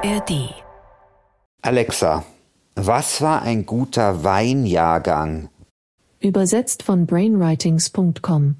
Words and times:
ARD. 0.00 0.54
Alexa, 1.60 2.24
was 2.76 3.20
war 3.20 3.42
ein 3.42 3.66
guter 3.66 4.22
Weinjahrgang? 4.22 5.48
Übersetzt 6.20 6.84
von 6.84 7.06
brainwritings.com. 7.06 8.56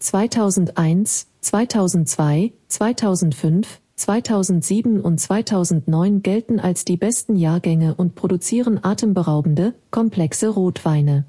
2001, 0.00 1.28
2002, 1.40 2.52
2005, 2.66 3.80
2007 3.94 5.00
und 5.00 5.18
2009 5.18 6.22
gelten 6.22 6.58
als 6.58 6.84
die 6.84 6.96
besten 6.96 7.36
Jahrgänge 7.36 7.94
und 7.94 8.16
produzieren 8.16 8.80
atemberaubende, 8.82 9.74
komplexe 9.92 10.48
Rotweine. 10.48 11.24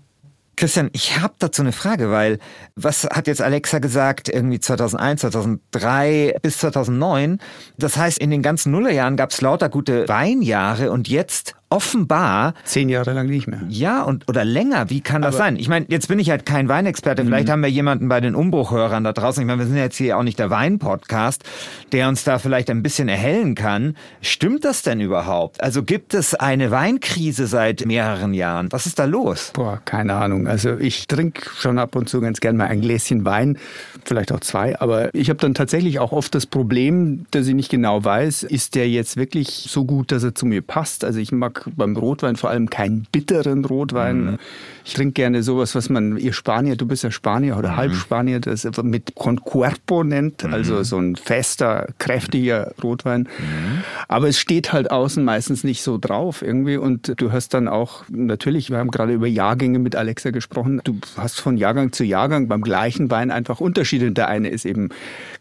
Christian, 0.56 0.90
ich 0.94 1.20
habe 1.20 1.34
dazu 1.40 1.62
eine 1.62 1.72
Frage, 1.72 2.12
weil 2.12 2.40
was 2.76 3.04
hat 3.06 3.28
jetzt 3.28 3.42
Alexa 3.42 3.80
gesagt, 3.80 4.30
irgendwie 4.30 4.60
2001, 4.60 5.22
2003 5.22 6.36
bis 6.42 6.60
2009? 6.60 7.40
Das 7.78 7.98
heißt, 7.98 8.18
in 8.18 8.30
den 8.30 8.42
ganzen 8.42 8.72
Nullerjahren 8.72 9.18
gab 9.18 9.32
es 9.32 9.42
lauter 9.42 9.70
gute 9.70 10.08
Weinjahre 10.08 10.92
und 10.92 11.08
jetzt 11.08 11.56
offenbar. 11.76 12.54
Zehn 12.64 12.88
Jahre 12.88 13.12
lang 13.12 13.28
nicht 13.28 13.48
mehr. 13.48 13.62
Ja, 13.68 14.04
und 14.04 14.30
oder 14.30 14.46
länger. 14.46 14.90
Wie 14.90 15.02
kann 15.02 15.22
das 15.22 15.36
Aber 15.36 15.44
sein? 15.44 15.58
Ich 15.58 15.68
meine, 15.68 15.86
jetzt 15.90 16.08
bin 16.08 16.20
ich 16.20 16.30
halt 16.30 16.46
kein 16.46 16.70
Weinexperte. 16.70 17.26
Vielleicht 17.26 17.48
mhm. 17.48 17.52
haben 17.52 17.62
wir 17.64 17.70
jemanden 17.70 18.08
bei 18.08 18.22
den 18.22 18.34
Umbruchhörern 18.34 19.04
da 19.04 19.12
draußen. 19.12 19.42
Ich 19.42 19.48
meine, 19.48 19.60
wir 19.60 19.68
sind 19.68 19.76
jetzt 19.76 19.98
hier 19.98 20.18
auch 20.18 20.24
nicht 20.24 20.40
der 20.40 20.50
Wein-Podcast, 20.50 21.44
der 21.92 22.08
uns 22.08 22.24
da 22.24 22.40
vielleicht 22.40 22.70
ein 22.70 22.82
bisschen 22.82 23.10
erhellen 23.10 23.56
kann. 23.56 23.98
Stimmt 24.22 24.64
das 24.64 24.84
denn 24.84 25.02
überhaupt? 25.02 25.62
Also 25.62 25.84
gibt 25.84 26.14
es 26.14 26.34
eine 26.34 26.72
Weinkrise 26.72 27.48
seit 27.48 27.86
mehreren 27.86 28.34
Jahren? 28.34 28.72
Was 28.72 28.86
ist 28.86 28.98
da 28.98 29.06
los? 29.06 29.52
Boah, 29.54 29.82
keine 29.84 30.14
Ahnung. 30.14 30.48
Also 30.48 30.78
ich 30.78 31.08
trinke 31.08 31.50
schon 31.58 31.78
ab 31.78 31.96
und 31.98 32.08
zu 32.08 32.22
ganz 32.22 32.40
gern 32.40 32.56
mal 32.56 32.68
ein 32.68 32.80
Gläschen 32.80 33.26
Wein, 33.26 33.58
vielleicht 34.06 34.32
auch 34.32 34.40
zwei. 34.40 34.80
Aber 34.80 35.14
ich 35.14 35.30
habe 35.30 35.40
dann 35.40 35.54
tatsächlich 35.54 36.00
auch 36.00 36.14
oft 36.14 36.34
das 36.36 36.46
Problem, 36.46 37.26
dass 37.32 37.48
ich 37.48 37.54
nicht 37.54 37.70
genau 37.70 38.04
weiß, 38.04 38.44
ist 38.44 38.76
der 38.76 38.90
jetzt 38.90 39.18
wirklich 39.18 39.68
so 39.70 39.84
gut, 39.84 40.14
dass 40.14 40.24
er 40.24 40.34
zu 40.34 40.46
mir 40.46 40.62
passt? 40.62 41.04
Also 41.04 41.20
ich 41.20 41.32
mag 41.32 41.65
beim 41.76 41.96
Rotwein 41.96 42.36
vor 42.36 42.50
allem 42.50 42.70
keinen 42.70 43.08
bitteren 43.12 43.66
Rotwein. 43.66 44.26
Mhm. 44.26 44.38
Ich 44.84 44.94
trinke 44.94 45.14
gerne 45.14 45.44
sowas, 45.44 45.74
was 45.76 45.90
man, 45.90 46.18
ihr 46.18 46.34
Spanier, 46.34 46.76
du 46.76 46.86
bist 46.86 47.04
ja 47.04 47.12
Spanier 47.12 47.58
oder 47.58 47.72
mhm. 47.72 47.78
Halbspanier, 47.78 48.40
das 48.40 48.68
mit 48.84 49.16
Con 49.16 49.42
Cuerpo 49.42 50.04
nennt, 50.04 50.44
mhm. 50.44 50.54
also 50.54 50.84
so 50.84 50.98
ein 50.98 51.16
fester, 51.16 51.88
kräftiger 51.98 52.74
Rotwein. 52.84 53.22
Mhm. 53.22 53.84
Aber 54.08 54.28
es 54.28 54.38
steht 54.40 54.74
halt 54.74 54.92
außen 54.92 55.24
meistens 55.24 55.64
nicht 55.64 55.82
so 55.82 55.98
drauf 55.98 56.42
irgendwie 56.42 56.78
und 56.78 57.20
du 57.20 57.32
hast 57.32 57.54
dann 57.54 57.68
auch, 57.68 58.04
natürlich, 58.10 58.70
wir 58.70 58.78
haben 58.78 58.92
gerade 58.92 59.14
über 59.14 59.28
Jahrgänge 59.28 59.80
mit 59.80 59.96
Alexa 59.96 60.32
gesprochen, 60.32 60.82
du 60.84 61.00
hast 61.18 61.40
von 61.42 61.58
Jahrgang 61.58 61.92
zu 61.92 62.04
Jahrgang 62.04 62.48
beim 62.48 62.62
gleichen 62.62 63.10
Wein 63.10 63.32
einfach 63.32 63.60
Unterschiede. 63.60 64.12
Der 64.12 64.28
eine 64.28 64.50
ist 64.50 64.66
eben 64.66 64.90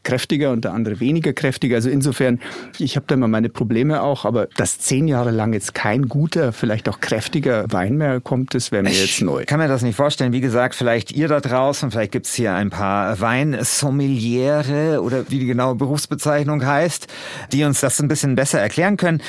kräftiger 0.03 0.53
und 0.53 0.65
der 0.65 0.73
andere 0.73 1.01
weniger 1.01 1.33
kräftiger. 1.33 1.77
Also 1.77 1.91
insofern, 1.91 2.41
ich 2.79 2.97
habe 2.97 3.07
da 3.07 3.15
immer 3.15 3.29
meine 3.29 3.49
Probleme 3.49 4.03
auch, 4.03 4.25
aber 4.25 4.49
dass 4.57 4.79
zehn 4.79 5.09
Jahre 5.09 5.31
lang 5.31 5.53
jetzt 5.53 5.75
kein 5.75 6.09
guter, 6.15 6.53
vielleicht 6.53 6.89
auch 6.89 7.01
kräftiger 7.01 7.65
Wein 7.71 7.97
mehr 7.97 8.21
kommt, 8.21 8.55
das 8.55 8.71
wäre 8.71 8.85
mir 8.85 8.93
jetzt 8.93 9.21
neu. 9.21 9.41
Ich 9.41 9.47
kann 9.49 9.59
mir 9.59 9.67
das 9.67 9.83
nicht 9.83 9.97
vorstellen. 9.97 10.33
Wie 10.33 10.41
gesagt, 10.41 10.77
vielleicht 10.77 11.11
ihr 11.11 11.27
da 11.27 11.41
draußen, 11.41 11.91
vielleicht 11.91 12.13
gibt's 12.13 12.33
hier 12.35 12.55
ein 12.55 12.71
paar 12.71 13.19
Weinsommeliere 13.19 15.03
oder 15.03 15.29
wie 15.29 15.41
die 15.41 15.47
genaue 15.47 15.75
Berufsbezeichnung 15.75 16.65
heißt, 16.65 17.09
die 17.51 17.65
uns 17.65 17.81
das 17.81 17.99
ein 17.99 18.07
bisschen 18.07 18.37
besser 18.37 18.61
erklären 18.61 18.97
können. 18.97 19.23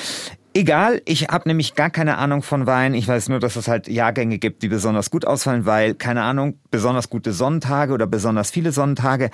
Egal, 0.53 1.02
ich 1.06 1.30
habe 1.30 1.50
nämlich 1.50 1.73
gar 1.73 1.89
keine 1.89 2.19
Ahnung 2.19 2.44
von 2.44 2.67
Wein. 2.67 2.94
Ich 2.94 3.08
weiß 3.08 3.30
nur, 3.30 3.39
dass 3.39 3.56
es 3.56 3.67
halt 3.67 3.88
Jahrgänge 3.88 4.38
gibt, 4.38 4.61
die 4.61 4.67
besonders 4.67 5.09
gut 5.09 5.25
ausfallen, 5.25 5.66
weil, 5.66 5.95
keine 5.95 6.22
Ahnung, 6.22 6.59
besonders 6.69 7.09
gute 7.09 7.33
Sonnentage 7.33 7.94
oder 7.94 8.06
besonders 8.06 8.52
viele 8.52 8.72
Sonnentage. 8.72 9.31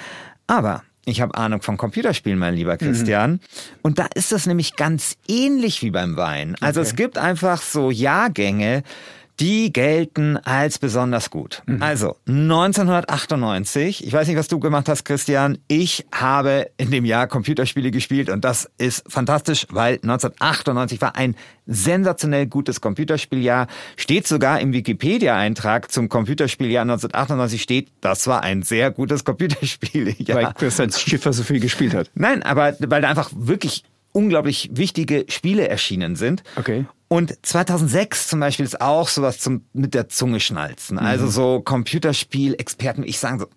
Aber 0.48 0.84
ich 1.06 1.22
habe 1.22 1.36
Ahnung 1.36 1.62
von 1.62 1.78
Computerspielen, 1.78 2.38
mein 2.38 2.54
lieber 2.54 2.78
Christian. 2.78 3.32
Mhm. 3.32 3.40
Und 3.82 4.00
da 4.00 4.08
ist 4.14 4.32
das 4.32 4.46
nämlich 4.46 4.76
ganz 4.76 5.18
ähnlich 5.28 5.82
wie 5.82 5.92
beim 5.92 6.16
Wein. 6.16 6.56
Also 6.60 6.82
okay. 6.82 6.90
es 6.90 6.96
gibt 6.96 7.18
einfach 7.18 7.62
so 7.62 7.90
Jahrgänge, 7.90 8.84
die 9.42 9.74
gelten 9.74 10.38
als 10.38 10.78
besonders 10.78 11.32
gut. 11.32 11.64
Mhm. 11.66 11.82
Also 11.82 12.16
1998, 12.28 14.06
ich 14.06 14.14
weiß 14.14 14.28
nicht, 14.28 14.38
was 14.38 14.48
du 14.48 14.60
gemacht 14.60 14.88
hast, 14.88 15.04
Christian, 15.04 15.58
ich 15.68 16.06
habe 16.14 16.70
in 16.78 16.92
dem 16.92 17.06
Jahr 17.06 17.26
Computerspiele 17.26 17.90
gespielt 17.90 18.30
und 18.30 18.46
das 18.46 18.70
ist 18.78 19.04
fantastisch, 19.12 19.66
weil 19.72 19.96
1998 19.96 21.02
war 21.02 21.16
ein 21.16 21.36
sensationell 21.66 22.46
gutes 22.46 22.82
Computerspieljahr. 22.82 23.66
Steht 23.98 24.28
sogar 24.28 24.62
im 24.62 24.74
Wikipedia-Eintrag 24.74 25.92
zum 25.92 26.08
Computerspieljahr 26.08 26.84
1998 26.84 27.64
steht, 27.64 27.92
das 28.02 28.28
war 28.28 28.44
ein 28.44 28.62
sehr 28.62 28.92
gutes 28.92 29.26
Computerspieljahr. 29.26 30.38
Weil 30.38 30.54
Christian 30.54 30.92
Schiffer 30.92 31.34
so 31.34 31.42
viel 31.42 31.60
gespielt 31.60 31.96
hat. 31.96 32.12
Nein, 32.14 32.44
aber 32.44 32.76
weil 32.80 33.02
da 33.02 33.10
einfach 33.10 33.32
wirklich 33.34 33.84
unglaublich 34.12 34.70
wichtige 34.74 35.26
Spiele 35.30 35.68
erschienen 35.68 36.16
sind. 36.16 36.44
Okay. 36.58 36.86
Und 37.12 37.46
2006 37.46 38.30
zum 38.30 38.40
Beispiel 38.40 38.66
ist 38.66 38.80
auch 38.80 39.10
sowas 39.10 39.40
zum 39.40 39.66
mit 39.74 39.94
der 39.94 40.08
Zunge 40.08 40.40
schnalzen. 40.40 40.96
Mhm. 40.96 41.04
Also 41.04 41.28
so 41.28 41.60
Computerspiel-Experten, 41.60 43.04
ich 43.04 43.20
sage 43.20 43.40
so 43.40 43.48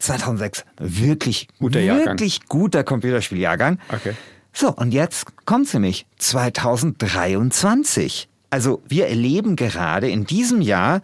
2006 0.00 0.64
wirklich 0.80 1.46
guter 1.60 1.78
Jahrgang. 1.78 2.18
wirklich 2.18 2.48
guter 2.48 2.82
Computerspieljahrgang. 2.82 3.78
Okay. 3.88 4.14
So 4.52 4.72
und 4.72 4.92
jetzt 4.92 5.46
kommt 5.46 5.72
nämlich 5.72 6.06
2023. 6.18 8.28
Also 8.50 8.82
wir 8.88 9.06
erleben 9.06 9.54
gerade 9.54 10.10
in 10.10 10.26
diesem 10.26 10.60
Jahr 10.60 11.00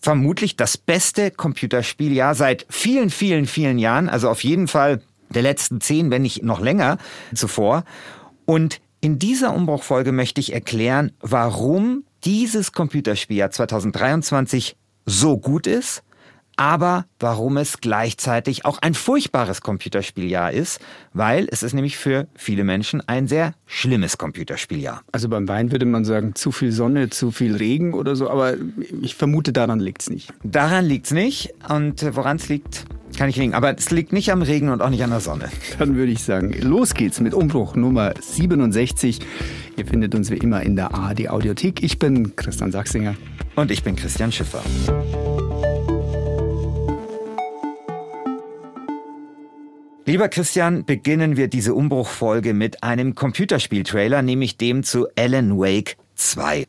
vermutlich 0.00 0.56
das 0.56 0.76
beste 0.76 1.30
Computerspieljahr 1.30 2.34
seit 2.34 2.66
vielen, 2.70 3.10
vielen, 3.10 3.46
vielen 3.46 3.78
Jahren. 3.78 4.08
Also 4.08 4.30
auf 4.30 4.42
jeden 4.42 4.66
Fall 4.66 5.00
der 5.30 5.42
letzten 5.42 5.80
zehn, 5.80 6.10
wenn 6.10 6.22
nicht 6.22 6.42
noch 6.42 6.58
länger 6.58 6.98
zuvor. 7.32 7.84
Und 8.46 8.80
in 9.02 9.18
dieser 9.18 9.52
Umbruchfolge 9.52 10.12
möchte 10.12 10.40
ich 10.40 10.54
erklären, 10.54 11.10
warum 11.20 12.04
dieses 12.24 12.70
Computerspieljahr 12.70 13.50
2023 13.50 14.76
so 15.06 15.38
gut 15.38 15.66
ist, 15.66 16.04
aber 16.54 17.06
warum 17.18 17.56
es 17.56 17.80
gleichzeitig 17.80 18.64
auch 18.64 18.78
ein 18.78 18.94
furchtbares 18.94 19.60
Computerspieljahr 19.60 20.52
ist, 20.52 20.78
weil 21.12 21.48
es 21.50 21.64
ist 21.64 21.72
nämlich 21.72 21.96
für 21.96 22.28
viele 22.36 22.62
Menschen 22.62 23.00
ein 23.08 23.26
sehr 23.26 23.54
schlimmes 23.66 24.18
Computerspieljahr. 24.18 25.02
Also 25.10 25.28
beim 25.28 25.48
Wein 25.48 25.72
würde 25.72 25.86
man 25.86 26.04
sagen, 26.04 26.36
zu 26.36 26.52
viel 26.52 26.70
Sonne, 26.70 27.10
zu 27.10 27.32
viel 27.32 27.56
Regen 27.56 27.94
oder 27.94 28.14
so, 28.14 28.30
aber 28.30 28.54
ich 29.00 29.16
vermute, 29.16 29.52
daran 29.52 29.80
liegt 29.80 30.02
es 30.02 30.10
nicht. 30.10 30.32
Daran 30.44 30.84
liegt 30.84 31.06
es 31.06 31.12
nicht 31.12 31.54
und 31.68 32.04
woran 32.14 32.36
es 32.36 32.48
liegt, 32.48 32.84
kann 33.16 33.28
ich 33.28 33.36
liegen. 33.36 33.54
Aber 33.54 33.76
es 33.76 33.90
liegt 33.90 34.12
nicht 34.12 34.30
am 34.30 34.42
Regen 34.42 34.68
und 34.68 34.82
auch 34.82 34.90
nicht 34.90 35.02
an 35.02 35.10
der 35.10 35.20
Sonne. 35.20 35.48
Dann 35.78 35.96
würde 35.96 36.12
ich 36.12 36.22
sagen, 36.22 36.52
los 36.60 36.94
geht's 36.94 37.20
mit 37.20 37.34
Umbruch 37.34 37.74
Nummer 37.74 38.14
67. 38.20 39.20
Ihr 39.76 39.86
findet 39.86 40.14
uns 40.14 40.30
wie 40.30 40.36
immer 40.36 40.62
in 40.62 40.76
der 40.76 40.94
ARD 40.94 41.28
Audiothek. 41.28 41.82
Ich 41.82 41.98
bin 41.98 42.36
Christian 42.36 42.72
Sachsinger. 42.72 43.14
Und 43.56 43.70
ich 43.70 43.82
bin 43.82 43.96
Christian 43.96 44.32
Schiffer. 44.32 44.62
Lieber 50.04 50.28
Christian, 50.28 50.84
beginnen 50.84 51.36
wir 51.36 51.48
diese 51.48 51.74
Umbruchfolge 51.74 52.54
mit 52.54 52.82
einem 52.82 53.14
Computerspiel-Trailer, 53.14 54.22
nämlich 54.22 54.56
dem 54.56 54.82
zu 54.82 55.06
Alan 55.16 55.58
Wake 55.58 55.96
2. 56.16 56.66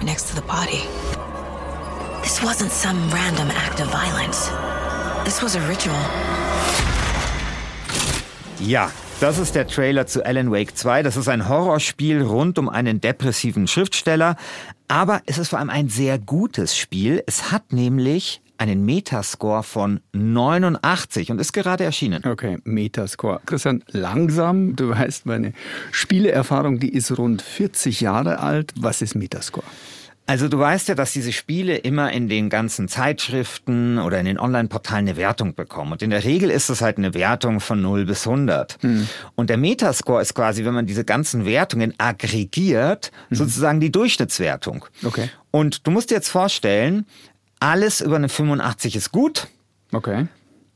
heart 0.00 0.04
next 0.04 0.28
to 0.28 0.34
the 0.34 0.42
body. 0.42 0.82
This 2.22 2.42
wasn't 2.42 2.70
some 2.70 3.10
random 3.10 3.50
act 3.50 3.80
of 3.80 3.90
violence. 3.90 4.50
This 5.24 5.42
was 5.42 5.56
a 5.56 5.60
ritual. 5.68 5.96
Ja, 8.60 8.90
das 9.20 9.38
ist 9.38 9.54
der 9.54 9.66
Trailer 9.66 10.06
zu 10.06 10.24
Alan 10.24 10.50
Wake 10.50 10.76
2. 10.76 11.02
Das 11.02 11.16
ist 11.16 11.28
ein 11.28 11.48
Horrorspiel 11.48 12.22
rund 12.22 12.58
um 12.58 12.68
einen 12.68 13.00
depressiven 13.00 13.66
Schriftsteller. 13.66 14.36
Aber 14.88 15.22
es 15.26 15.38
ist 15.38 15.48
vor 15.48 15.58
allem 15.58 15.70
ein 15.70 15.88
sehr 15.88 16.18
gutes 16.18 16.76
Spiel. 16.76 17.22
Es 17.26 17.52
hat 17.52 17.72
nämlich 17.72 18.42
einen 18.60 18.84
Metascore 18.84 19.62
von 19.62 20.00
89 20.12 21.30
und 21.30 21.40
ist 21.40 21.52
gerade 21.52 21.84
erschienen. 21.84 22.22
Okay, 22.26 22.58
Metascore. 22.64 23.40
Christian, 23.46 23.82
langsam, 23.88 24.76
du 24.76 24.90
weißt, 24.90 25.24
meine 25.24 25.54
Spieleerfahrung, 25.92 26.78
die 26.78 26.92
ist 26.92 27.16
rund 27.16 27.40
40 27.40 28.02
Jahre 28.02 28.40
alt. 28.40 28.74
Was 28.76 29.00
ist 29.00 29.14
Metascore? 29.14 29.64
Also 30.26 30.46
du 30.46 30.58
weißt 30.60 30.88
ja, 30.88 30.94
dass 30.94 31.12
diese 31.12 31.32
Spiele 31.32 31.76
immer 31.76 32.12
in 32.12 32.28
den 32.28 32.50
ganzen 32.50 32.86
Zeitschriften 32.86 33.98
oder 33.98 34.20
in 34.20 34.26
den 34.26 34.38
Online-Portalen 34.38 35.08
eine 35.08 35.16
Wertung 35.16 35.54
bekommen. 35.54 35.92
Und 35.92 36.02
in 36.02 36.10
der 36.10 36.22
Regel 36.22 36.50
ist 36.50 36.68
es 36.68 36.82
halt 36.82 36.98
eine 36.98 37.14
Wertung 37.14 37.58
von 37.58 37.82
0 37.82 38.04
bis 38.04 38.28
100. 38.28 38.78
Hm. 38.80 39.08
Und 39.34 39.50
der 39.50 39.56
Metascore 39.56 40.22
ist 40.22 40.34
quasi, 40.34 40.64
wenn 40.64 40.74
man 40.74 40.86
diese 40.86 41.04
ganzen 41.04 41.46
Wertungen 41.46 41.94
aggregiert, 41.98 43.10
hm. 43.28 43.36
sozusagen 43.36 43.80
die 43.80 43.90
Durchschnittswertung. 43.90 44.84
Okay. 45.04 45.28
Und 45.50 45.86
du 45.86 45.90
musst 45.90 46.10
dir 46.10 46.14
jetzt 46.14 46.28
vorstellen, 46.28 47.06
alles 47.58 48.00
über 48.00 48.16
eine 48.16 48.28
85 48.28 48.94
ist 48.94 49.10
gut. 49.10 49.48
Okay 49.90 50.28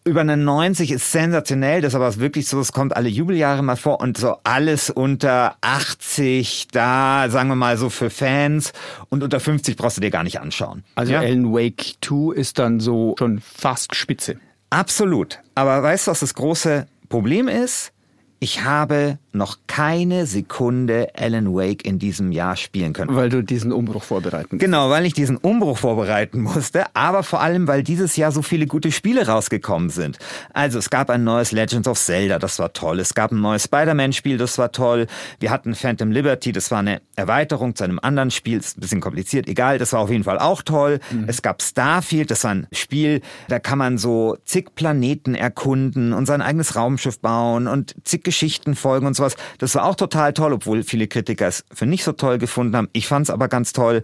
über 0.05 0.21
eine 0.21 0.37
90 0.37 0.91
ist 0.91 1.11
sensationell, 1.11 1.81
das 1.81 1.93
ist 1.93 1.95
aber 1.95 2.17
wirklich 2.17 2.47
so, 2.47 2.61
es 2.61 2.73
kommt 2.73 2.95
alle 2.95 3.09
Jubeljahre 3.09 3.63
mal 3.63 3.77
vor 3.77 4.01
und 4.01 4.19
so 4.19 4.37
alles 4.45 4.91
unter 4.91 5.57
80 5.63 6.69
da, 6.73 7.31
sagen 7.31 7.49
wir 7.49 7.57
mal 7.57 7.79
so 7.79 7.89
für 7.89 8.11
Fans 8.11 8.73
und 9.09 9.23
unter 9.23 9.41
50 9.41 9.77
brauchst 9.77 9.97
du 9.97 10.03
dir 10.03 10.11
gar 10.11 10.23
nicht 10.23 10.41
anschauen. 10.41 10.85
Also 10.95 11.15
ja? 11.15 11.21
Alan 11.21 11.53
Wake 11.53 11.97
2 12.03 12.35
ist 12.35 12.59
dann 12.59 12.81
so 12.81 13.15
schon 13.19 13.41
fast 13.41 13.95
Spitze. 13.97 14.37
Absolut. 14.69 15.41
Aber 15.55 15.83
weißt 15.83 16.07
du, 16.07 16.11
was 16.11 16.21
das 16.21 16.35
große 16.35 16.87
Problem 17.09 17.49
ist, 17.49 17.93
ich 18.41 18.63
habe 18.63 19.19
noch 19.35 19.59
keine 19.67 20.27
Sekunde 20.27 21.09
Alan 21.17 21.55
Wake 21.55 21.85
in 21.85 21.99
diesem 21.99 22.33
Jahr 22.33 22.57
spielen 22.57 22.93
können. 22.93 23.15
Weil 23.15 23.29
du 23.29 23.43
diesen 23.43 23.73
Umbruch 23.73 24.03
vorbereiten 24.03 24.57
musst. 24.57 24.61
Genau, 24.61 24.91
weil 24.91 25.05
ich 25.05 25.15
diesen 25.15 25.37
Umbruch 25.37 25.79
vorbereiten 25.79 26.41
musste, 26.41 26.85
aber 26.95 27.23
vor 27.23 27.41
allem, 27.41 27.67
weil 27.67 27.83
dieses 27.83 28.17
Jahr 28.17 28.33
so 28.33 28.43
viele 28.43 28.67
gute 28.67 28.93
Spiele 28.93 29.27
rausgekommen 29.27 29.91
sind. 29.91 30.19
Also 30.53 30.79
es 30.79 30.91
gab 30.91 31.11
ein 31.11 31.25
neues 31.25 31.53
Legends 31.53 31.89
of 31.89 31.99
Zelda, 31.99 32.39
das 32.39 32.59
war 32.59 32.73
toll. 32.73 33.01
Es 33.01 33.15
gab 33.15 33.33
ein 33.33 33.41
neues 33.41 33.65
Spider-Man-Spiel, 33.65 34.39
das 34.39 34.59
war 34.59 34.73
toll. 34.73 35.07
Wir 35.41 35.51
hatten 35.51 35.75
Phantom 35.75 36.11
Liberty, 36.11 36.53
das 36.53 36.71
war 36.71 36.79
eine 36.79 37.01
Erweiterung 37.17 37.75
zu 37.75 37.85
einem 37.85 37.99
anderen 38.01 38.31
Spiel, 38.31 38.59
ist 38.59 38.79
ein 38.79 38.81
bisschen 38.81 39.01
kompliziert, 39.01 39.49
egal, 39.49 39.79
das 39.79 39.93
war 39.93 40.01
auf 40.01 40.11
jeden 40.11 40.25
Fall 40.25 40.39
auch 40.39 40.63
toll. 40.63 41.01
Mhm. 41.11 41.25
Es 41.27 41.43
gab 41.43 41.63
Starfield, 41.63 42.31
das 42.31 42.45
war 42.45 42.53
ein 42.53 42.67
Spiel, 42.73 43.21
da 43.49 43.59
kann 43.59 43.79
man 43.79 43.99
so 43.99 44.37
zig 44.45 44.75
Planeten 44.75 45.35
erkunden 45.35 46.13
und 46.13 46.27
sein 46.27 46.43
eigenes 46.43 46.77
Raumschiff 46.77 47.19
bauen 47.19 47.67
und 47.67 47.95
zig 48.05 48.23
Geschichten 48.23 48.75
folgen 48.75 49.07
und 49.07 49.15
sowas. 49.31 49.37
Das 49.59 49.75
war 49.75 49.85
auch 49.85 49.97
total 49.97 50.33
toll, 50.33 50.53
obwohl 50.53 50.83
viele 50.83 51.07
Kritiker 51.07 51.47
es 51.47 51.65
für 51.73 51.87
nicht 51.87 52.05
so 52.05 52.13
toll 52.13 52.39
gefunden 52.39 52.77
haben. 52.77 52.89
Ich 52.93 53.07
fand 53.07 53.25
es 53.25 53.31
aber 53.31 53.49
ganz 53.49 53.73
toll. 53.73 54.03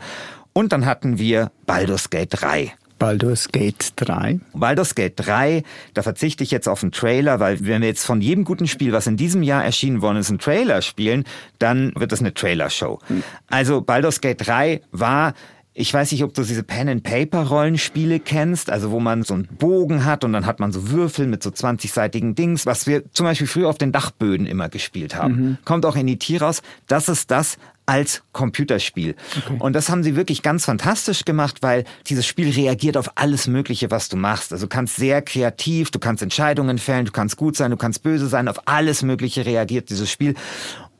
Und 0.52 0.72
dann 0.72 0.86
hatten 0.86 1.18
wir 1.18 1.50
Baldur's 1.66 2.10
Gate 2.10 2.30
3. 2.30 2.72
Baldur's 2.98 3.48
Gate 3.48 3.92
3. 3.96 4.40
Baldur's 4.52 4.94
Gate 4.94 5.14
3, 5.16 5.62
da 5.94 6.02
verzichte 6.02 6.44
ich 6.44 6.50
jetzt 6.50 6.68
auf 6.68 6.82
einen 6.82 6.92
Trailer, 6.92 7.40
weil 7.40 7.64
wenn 7.64 7.80
wir 7.80 7.88
jetzt 7.88 8.04
von 8.04 8.20
jedem 8.20 8.44
guten 8.44 8.66
Spiel, 8.66 8.92
was 8.92 9.06
in 9.06 9.16
diesem 9.16 9.42
Jahr 9.42 9.64
erschienen 9.64 10.02
worden 10.02 10.18
ist, 10.18 10.28
einen 10.28 10.38
Trailer 10.38 10.82
spielen, 10.82 11.24
dann 11.58 11.92
wird 11.96 12.12
das 12.12 12.20
eine 12.20 12.34
Trailer-Show. 12.34 12.98
Hm. 13.06 13.22
Also 13.48 13.80
Baldur's 13.80 14.20
Gate 14.20 14.46
3 14.46 14.82
war 14.92 15.32
ich 15.72 15.94
weiß 15.94 16.10
nicht, 16.12 16.24
ob 16.24 16.34
du 16.34 16.42
diese 16.42 16.64
Pen-and-Paper-Rollenspiele 16.64 18.18
kennst, 18.18 18.70
also 18.70 18.90
wo 18.90 18.98
man 18.98 19.22
so 19.22 19.34
einen 19.34 19.46
Bogen 19.46 20.04
hat 20.04 20.24
und 20.24 20.32
dann 20.32 20.44
hat 20.44 20.58
man 20.58 20.72
so 20.72 20.90
Würfel 20.90 21.26
mit 21.26 21.42
so 21.42 21.50
20-seitigen 21.50 22.34
Dings, 22.34 22.66
was 22.66 22.86
wir 22.86 23.10
zum 23.12 23.24
Beispiel 23.24 23.46
früher 23.46 23.68
auf 23.68 23.78
den 23.78 23.92
Dachböden 23.92 24.46
immer 24.46 24.68
gespielt 24.68 25.14
haben. 25.14 25.34
Mhm. 25.34 25.58
Kommt 25.64 25.86
auch 25.86 25.96
in 25.96 26.06
die 26.06 26.18
Tier 26.18 26.42
raus. 26.42 26.62
Das 26.88 27.08
ist 27.08 27.30
das 27.30 27.56
als 27.86 28.22
Computerspiel. 28.32 29.14
Okay. 29.36 29.56
Und 29.58 29.74
das 29.74 29.88
haben 29.88 30.02
sie 30.02 30.16
wirklich 30.16 30.42
ganz 30.42 30.64
fantastisch 30.64 31.24
gemacht, 31.24 31.58
weil 31.60 31.84
dieses 32.06 32.26
Spiel 32.26 32.50
reagiert 32.50 32.96
auf 32.96 33.12
alles 33.16 33.46
Mögliche, 33.46 33.90
was 33.90 34.08
du 34.08 34.16
machst. 34.16 34.52
Also 34.52 34.66
du 34.66 34.68
kannst 34.68 34.96
sehr 34.96 35.22
kreativ, 35.22 35.90
du 35.90 35.98
kannst 35.98 36.22
Entscheidungen 36.22 36.78
fällen, 36.78 37.06
du 37.06 37.12
kannst 37.12 37.36
gut 37.36 37.56
sein, 37.56 37.70
du 37.70 37.76
kannst 37.76 38.02
böse 38.02 38.28
sein, 38.28 38.48
auf 38.48 38.60
alles 38.66 39.02
Mögliche 39.02 39.44
reagiert 39.46 39.90
dieses 39.90 40.10
Spiel. 40.10 40.34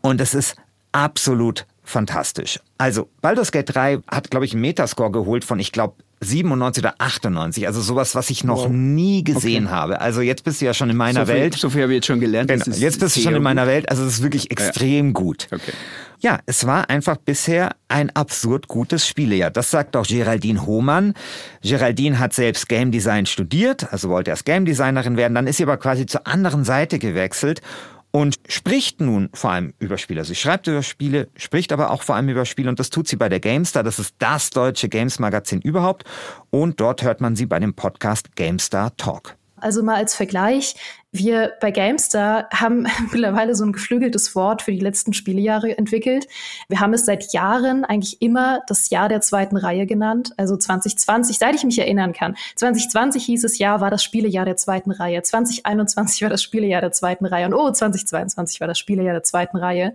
Und 0.01 0.21
es 0.21 0.35
ist 0.35 0.57
absolut 0.93 1.67
fantastisch. 1.91 2.61
Also, 2.79 3.09
Baldur's 3.21 3.53
Gate 3.53 3.75
3 3.75 3.99
hat, 4.09 4.31
glaube 4.31 4.47
ich, 4.47 4.53
einen 4.53 4.63
Metascore 4.63 5.11
geholt 5.11 5.45
von, 5.45 5.59
ich 5.59 5.73
glaube, 5.73 5.95
97 6.23 6.85
oder 6.85 6.95
98, 6.99 7.67
also 7.67 7.81
sowas, 7.81 8.15
was 8.15 8.29
ich 8.29 8.45
noch 8.45 8.65
wow. 8.65 8.71
nie 8.71 9.25
gesehen 9.25 9.67
okay. 9.67 9.75
habe. 9.75 10.01
Also 10.03 10.21
jetzt 10.21 10.45
bist 10.45 10.61
du 10.61 10.67
ja 10.67 10.75
schon 10.75 10.91
in 10.91 10.97
meiner 10.97 11.25
so 11.25 11.33
viel, 11.33 11.41
Welt. 11.41 11.55
So 11.55 11.71
viel 11.71 11.83
habe 11.83 11.93
ich 11.93 11.97
jetzt 11.97 12.07
schon 12.07 12.21
gelernt. 12.21 12.51
Genau. 12.51 12.63
Jetzt 12.67 13.01
bist 13.01 13.17
du 13.17 13.21
schon 13.21 13.35
in 13.35 13.43
meiner 13.43 13.67
Welt. 13.67 13.89
Also 13.89 14.05
es 14.05 14.15
ist 14.15 14.23
wirklich 14.23 14.51
extrem 14.51 15.07
ja. 15.07 15.13
gut. 15.13 15.49
Okay. 15.51 15.73
Ja, 16.19 16.41
es 16.45 16.67
war 16.67 16.91
einfach 16.91 17.17
bisher 17.17 17.75
ein 17.89 18.11
absurd 18.11 18.69
gutes 18.69 19.09
Spielejahr. 19.09 19.51
Das 19.51 19.71
sagt 19.71 19.97
auch 19.97 20.07
Geraldine 20.07 20.67
Hohmann. 20.67 21.15
Geraldine 21.63 22.19
hat 22.19 22.35
selbst 22.35 22.69
Game 22.69 22.91
Design 22.91 23.25
studiert, 23.25 23.91
also 23.91 24.11
wollte 24.11 24.31
erst 24.31 24.45
Game 24.45 24.67
Designerin 24.67 25.17
werden. 25.17 25.35
Dann 25.35 25.47
ist 25.47 25.57
sie 25.57 25.63
aber 25.63 25.79
quasi 25.79 26.05
zur 26.05 26.27
anderen 26.27 26.65
Seite 26.65 26.99
gewechselt 26.99 27.63
und 28.13 28.41
spricht 28.49 29.01
nun 29.01 29.31
vor 29.35 29.51
allem 29.51 29.75
über 29.79 29.99
Spiele. 29.99 30.25
Sie 30.25 30.35
schreibt 30.35 30.67
über 30.67 30.83
Spiele, 30.83 31.29
spricht 31.37 31.73
aber 31.73 31.91
auch 31.91 32.03
vor 32.03 32.17
allem 32.17 32.29
über 32.29 32.45
Spiele 32.45 32.69
und 32.69 32.79
das 32.79 32.91
tut 32.91 33.09
sie 33.09 33.17
bei 33.17 33.29
der 33.29 33.41
GameStar. 33.41 33.83
Das 33.83 33.99
ist 33.99 34.15
das 34.19 34.51
deutsche 34.51 34.89
Games-Magazin 34.89 35.61
überhaupt 35.61 36.05
und 36.51 36.81
dort 36.81 37.03
hört 37.03 37.21
man 37.21 37.37
sie 37.37 37.47
bei 37.47 37.59
dem 37.59 37.75
Podcast 37.75 38.35
GameStar 38.37 38.97
Talk. 38.97 39.40
Also 39.61 39.83
mal 39.83 39.97
als 39.97 40.15
Vergleich, 40.15 40.75
wir 41.13 41.53
bei 41.61 41.71
GameStar 41.71 42.49
haben 42.53 42.87
mittlerweile 43.13 43.55
so 43.55 43.65
ein 43.65 43.73
geflügeltes 43.73 44.35
Wort 44.35 44.63
für 44.63 44.73
die 44.73 44.81
letzten 44.81 45.13
Spielejahre 45.13 45.77
entwickelt. 45.77 46.27
Wir 46.69 46.81
haben 46.81 46.95
es 46.95 47.05
seit 47.05 47.33
Jahren 47.33 47.85
eigentlich 47.85 48.23
immer 48.23 48.61
das 48.69 48.91
Jahr 48.91 49.09
der 49.09 49.21
zweiten 49.21 49.57
Reihe 49.57 49.87
genannt. 49.87 50.33
Also 50.37 50.57
2020, 50.57 51.39
seit 51.39 51.55
ich 51.55 51.65
mich 51.65 51.79
erinnern 51.79 52.13
kann. 52.13 52.37
2020 52.57 53.25
hieß 53.25 53.45
es 53.45 53.59
ja, 53.59 53.81
war 53.81 53.91
das 53.91 54.05
Spielejahr 54.05 54.45
der 54.45 54.57
zweiten 54.57 54.91
Reihe. 54.91 55.23
2021 55.23 56.23
war 56.23 56.31
das 56.31 56.43
Spielejahr 56.43 56.81
der 56.81 56.93
zweiten 56.93 57.27
Reihe. 57.27 57.47
Und 57.47 57.55
oh, 57.55 57.71
2022 57.71 58.61
war 58.61 58.69
das 58.69 58.79
Spielejahr 58.79 59.15
der 59.15 59.25
zweiten 59.25 59.57
Reihe. 59.57 59.95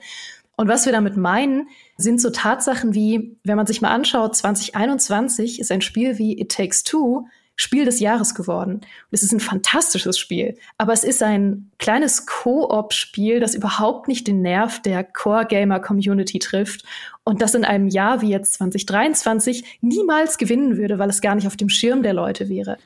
Und 0.58 0.68
was 0.68 0.86
wir 0.86 0.94
damit 0.94 1.18
meinen, 1.18 1.68
sind 1.98 2.22
so 2.22 2.30
Tatsachen 2.30 2.94
wie, 2.94 3.38
wenn 3.44 3.58
man 3.58 3.68
sich 3.68 3.82
mal 3.82 3.92
anschaut, 3.92 4.36
2021 4.36 5.60
ist 5.60 5.72
ein 5.72 5.82
Spiel 5.82 6.18
wie 6.18 6.40
It 6.40 6.52
Takes 6.52 6.84
Two 6.84 7.28
Spiel 7.56 7.86
des 7.86 8.00
Jahres 8.00 8.36
geworden. 8.36 8.76
Und 8.76 8.84
es 9.12 9.24
ist 9.24 9.32
ein 9.32 9.40
fantastisches 9.40 10.18
Spiel. 10.18 10.58
Aber 10.78 10.94
es 10.94 11.04
ist 11.04 11.24
ein 11.24 11.72
kleines 11.80 12.26
Koop-Spiel, 12.26 13.40
das 13.40 13.56
überhaupt 13.56 14.08
nicht 14.08 14.28
den 14.28 14.42
Nerv 14.42 14.82
der 14.82 15.04
Core-Gamer-Community 15.04 16.40
trifft 16.40 16.84
und 17.24 17.42
das 17.42 17.56
in 17.56 17.66
einem 17.66 17.88
Jahr 17.88 18.22
wie 18.22 18.30
jetzt 18.30 18.54
2023 18.56 19.80
niemals 19.82 20.38
gewinnen 20.38 20.78
würde, 20.78 21.00
weil 21.00 21.10
es 21.10 21.22
gar 21.22 21.36
nicht 21.36 21.48
auf 21.48 21.58
dem 21.58 21.70
Schirm 21.70 22.04
der 22.04 22.14
Leute 22.14 22.50
wäre. 22.50 22.78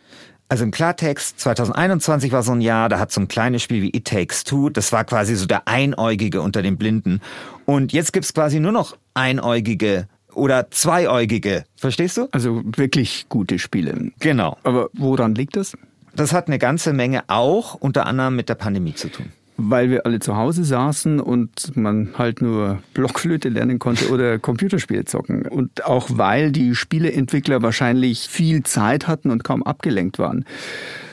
Also 0.51 0.63
im 0.63 0.72
Klartext, 0.72 1.39
2021 1.42 2.31
war 2.31 2.42
so 2.42 2.54
ein 2.54 2.62
Jahr, 2.62 2.89
da 2.89 2.98
hat 2.98 3.12
so 3.12 3.22
ein 3.22 3.27
kleines 3.27 3.62
Spiel 3.62 3.83
wie 3.83 3.95
It 3.95 4.06
Takes 4.06 4.44
Two, 4.44 4.69
das 4.69 4.92
war 4.92 5.06
quasi 5.06 5.36
so 5.36 5.45
der 5.45 5.68
Einäugige 5.68 6.42
unter 6.42 6.63
den 6.63 6.77
Blinden. 6.77 7.22
Und 7.65 7.94
jetzt 7.94 8.13
gibt's 8.13 8.33
quasi 8.33 8.60
nur 8.60 8.72
noch 8.72 8.98
Einäugige 9.13 10.07
oder 10.39 10.71
Zweiäugige. 10.71 11.65
Verstehst 11.75 12.18
du? 12.18 12.27
Also 12.31 12.62
wirklich 12.65 13.27
gute 13.30 13.59
Spiele. 13.59 14.12
Genau. 14.19 14.57
Aber 14.63 14.89
woran 14.94 15.36
liegt 15.36 15.56
das? 15.56 15.77
Das 16.15 16.33
hat 16.33 16.47
eine 16.47 16.59
ganze 16.59 16.94
Menge 16.94 17.24
auch 17.27 17.75
unter 17.75 18.06
anderem 18.06 18.36
mit 18.36 18.50
der 18.50 18.56
Pandemie 18.56 18.95
zu 18.95 19.09
tun. 19.09 19.27
Weil 19.57 19.89
wir 19.89 20.06
alle 20.06 20.19
zu 20.19 20.38
Hause 20.38 20.63
saßen 20.63 21.19
und 21.19 21.75
man 21.75 22.13
halt 22.18 22.41
nur 22.41 22.81
Blockflöte 22.94 23.50
lernen 23.50 23.77
konnte 23.77 24.09
oder 24.09 24.39
Computerspiele 24.39 25.06
zocken. 25.06 25.45
Und 25.45 25.86
auch 25.86 26.07
weil 26.12 26.51
die 26.51 26.75
Spieleentwickler 26.75 27.62
wahrscheinlich 27.62 28.27
viel 28.30 28.63
Zeit 28.63 29.07
hatten 29.07 29.31
und 29.31 29.44
kaum 29.44 29.63
abgelenkt 29.63 30.18
waren 30.18 30.45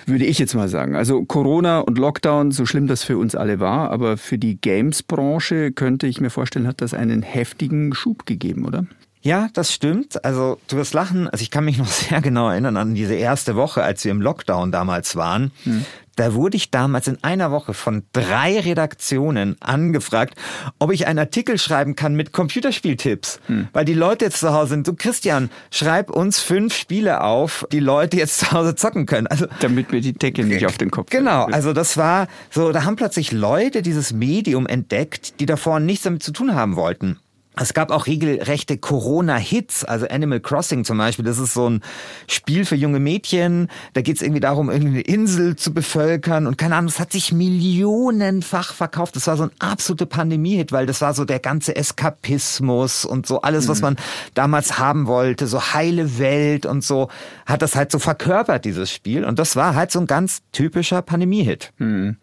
würde 0.06 0.25
ich 0.25 0.38
jetzt 0.38 0.55
mal 0.55 0.69
sagen. 0.69 0.94
Also 0.94 1.25
Corona 1.25 1.81
und 1.81 1.99
Lockdown, 1.99 2.52
so 2.52 2.64
schlimm 2.64 2.87
das 2.87 3.02
für 3.02 3.19
uns 3.19 3.34
alle 3.34 3.61
war, 3.61 3.90
aber 3.90 4.17
für 4.17 4.38
die 4.38 4.61
Games-Branche 4.61 5.73
könnte 5.73 6.06
ich 6.06 6.20
mir 6.20 6.31
vorstellen, 6.31 6.67
hat 6.67 6.81
das 6.81 6.94
einen 6.94 7.23
heftigen 7.23 7.93
Schub 7.94 8.25
gegeben, 8.25 8.64
oder? 8.64 8.87
Ja, 9.26 9.49
das 9.55 9.73
stimmt. 9.73 10.25
Also 10.25 10.61
du 10.69 10.76
wirst 10.76 10.94
lachen. 10.94 11.28
Also 11.28 11.43
ich 11.43 11.50
kann 11.50 11.64
mich 11.64 11.78
noch 11.78 11.87
sehr 11.88 12.20
genau 12.20 12.49
erinnern 12.49 12.76
an 12.76 12.94
diese 12.94 13.14
erste 13.14 13.56
Woche, 13.56 13.82
als 13.82 14.05
wir 14.05 14.12
im 14.12 14.23
Lockdown 14.23 14.70
damals 14.70 15.17
waren. 15.17 15.50
Hm. 15.64 15.84
Da 16.14 16.32
wurde 16.32 16.56
ich 16.56 16.71
damals 16.71 17.09
in 17.09 17.23
einer 17.25 17.50
Woche 17.50 17.75
von 17.75 18.04
drei 18.12 18.59
Redaktionen 18.61 19.56
angefragt, 19.61 20.35
ob 20.78 20.92
ich 20.92 21.09
einen 21.09 21.18
Artikel 21.18 21.59
schreiben 21.59 21.95
kann 21.97 22.14
mit 22.14 22.33
Computerspieltipps. 22.33 23.40
Hm. 23.49 23.68
Weil 23.73 23.85
die 23.85 23.95
Leute 23.95 24.26
jetzt 24.26 24.38
zu 24.38 24.52
Hause 24.52 24.71
sind. 24.71 24.87
Du 24.87 24.95
Christian, 24.95 25.50
schreib 25.73 26.09
uns 26.09 26.38
fünf 26.38 26.75
Spiele 26.75 27.23
auf, 27.23 27.66
die 27.73 27.80
Leute 27.80 28.16
jetzt 28.18 28.38
zu 28.38 28.52
Hause 28.52 28.76
zocken 28.76 29.06
können. 29.06 29.26
Also 29.26 29.47
damit 29.59 29.90
mir 29.90 30.00
die 30.00 30.12
Decke 30.14 30.45
nicht 30.45 30.64
auf 30.64 30.78
den 30.78 30.92
Kopf. 30.92 31.11
Genau. 31.11 31.47
Also 31.47 31.73
das 31.73 31.97
war 31.97 32.28
so, 32.50 32.71
da 32.71 32.85
haben 32.85 32.95
plötzlich 32.95 33.33
Leute 33.33 33.83
dieses 33.83 34.12
Medium 34.12 34.68
entdeckt, 34.68 35.40
die 35.40 35.47
davor 35.47 35.80
nichts 35.80 36.04
damit 36.04 36.23
zu 36.23 36.30
tun 36.30 36.54
haben 36.54 36.76
wollten. 36.76 37.18
Es 37.59 37.73
gab 37.73 37.91
auch 37.91 38.07
regelrechte 38.07 38.77
Corona-Hits, 38.77 39.85
also 39.85 40.07
Animal 40.09 40.41
Crossing 40.41 40.85
zum 40.85 40.99
Beispiel. 40.99 41.25
Das 41.25 41.39
ist 41.39 41.55
so 41.55 41.71
ein 41.71 41.83
Spiel 42.29 42.67
für 42.67 42.77
junge 42.77 43.01
Mädchen. 43.01 43.69
Da 43.95 44.03
geht 44.03 44.17
es 44.17 44.23
irgendwie 44.23 44.41
darum, 44.41 44.69
irgendeine 44.69 45.01
Insel 45.01 45.57
zu 45.57 45.73
bevölkern. 45.73 46.47
Und 46.47 46.59
keine 46.59 46.77
Ahnung, 46.77 46.91
es 46.91 47.01
hat 47.01 47.13
sich 47.13 47.33
millionenfach 47.33 48.75
verkauft. 48.75 49.17
Das 49.17 49.27
war 49.27 49.39
so 49.39 49.45
ein 49.45 49.51
absoluter 49.59 50.05
Pandemie-Hit, 50.05 50.71
weil 50.71 50.85
das 50.85 51.01
war 51.01 51.15
so 51.15 51.25
der 51.25 51.39
ganze 51.39 51.75
Eskapismus 51.75 53.07
und 53.07 53.27
so 53.27 53.41
alles, 53.41 53.65
mhm. 53.65 53.69
was 53.71 53.81
man 53.81 53.97
damals 54.35 54.79
haben 54.79 55.07
wollte. 55.07 55.47
So 55.47 55.73
heile 55.73 56.19
Welt 56.19 56.67
und 56.67 56.85
so. 56.85 57.09
Hat 57.47 57.63
das 57.63 57.75
halt 57.75 57.91
so 57.91 57.99
verkörpert, 57.99 58.67
dieses 58.67 58.93
Spiel. 58.93 59.25
Und 59.25 59.39
das 59.39 59.57
war 59.57 59.75
halt 59.75 59.91
so 59.91 59.99
ein 59.99 60.07
ganz 60.07 60.43
typischer 60.53 61.01
Pandemie-Hit. 61.01 61.73
Mhm. 61.79 62.19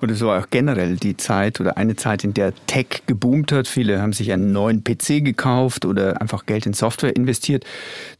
Und 0.00 0.10
es 0.10 0.20
war 0.20 0.40
auch 0.40 0.50
generell 0.50 0.96
die 0.96 1.16
Zeit 1.16 1.60
oder 1.60 1.76
eine 1.76 1.96
Zeit, 1.96 2.24
in 2.24 2.34
der 2.34 2.52
Tech 2.66 3.02
geboomt 3.06 3.52
hat. 3.52 3.66
Viele 3.66 4.00
haben 4.00 4.12
sich 4.12 4.32
einen 4.32 4.52
neuen 4.52 4.84
PC 4.84 5.24
gekauft 5.24 5.84
oder 5.84 6.20
einfach 6.20 6.46
Geld 6.46 6.66
in 6.66 6.72
Software 6.72 7.16
investiert. 7.16 7.64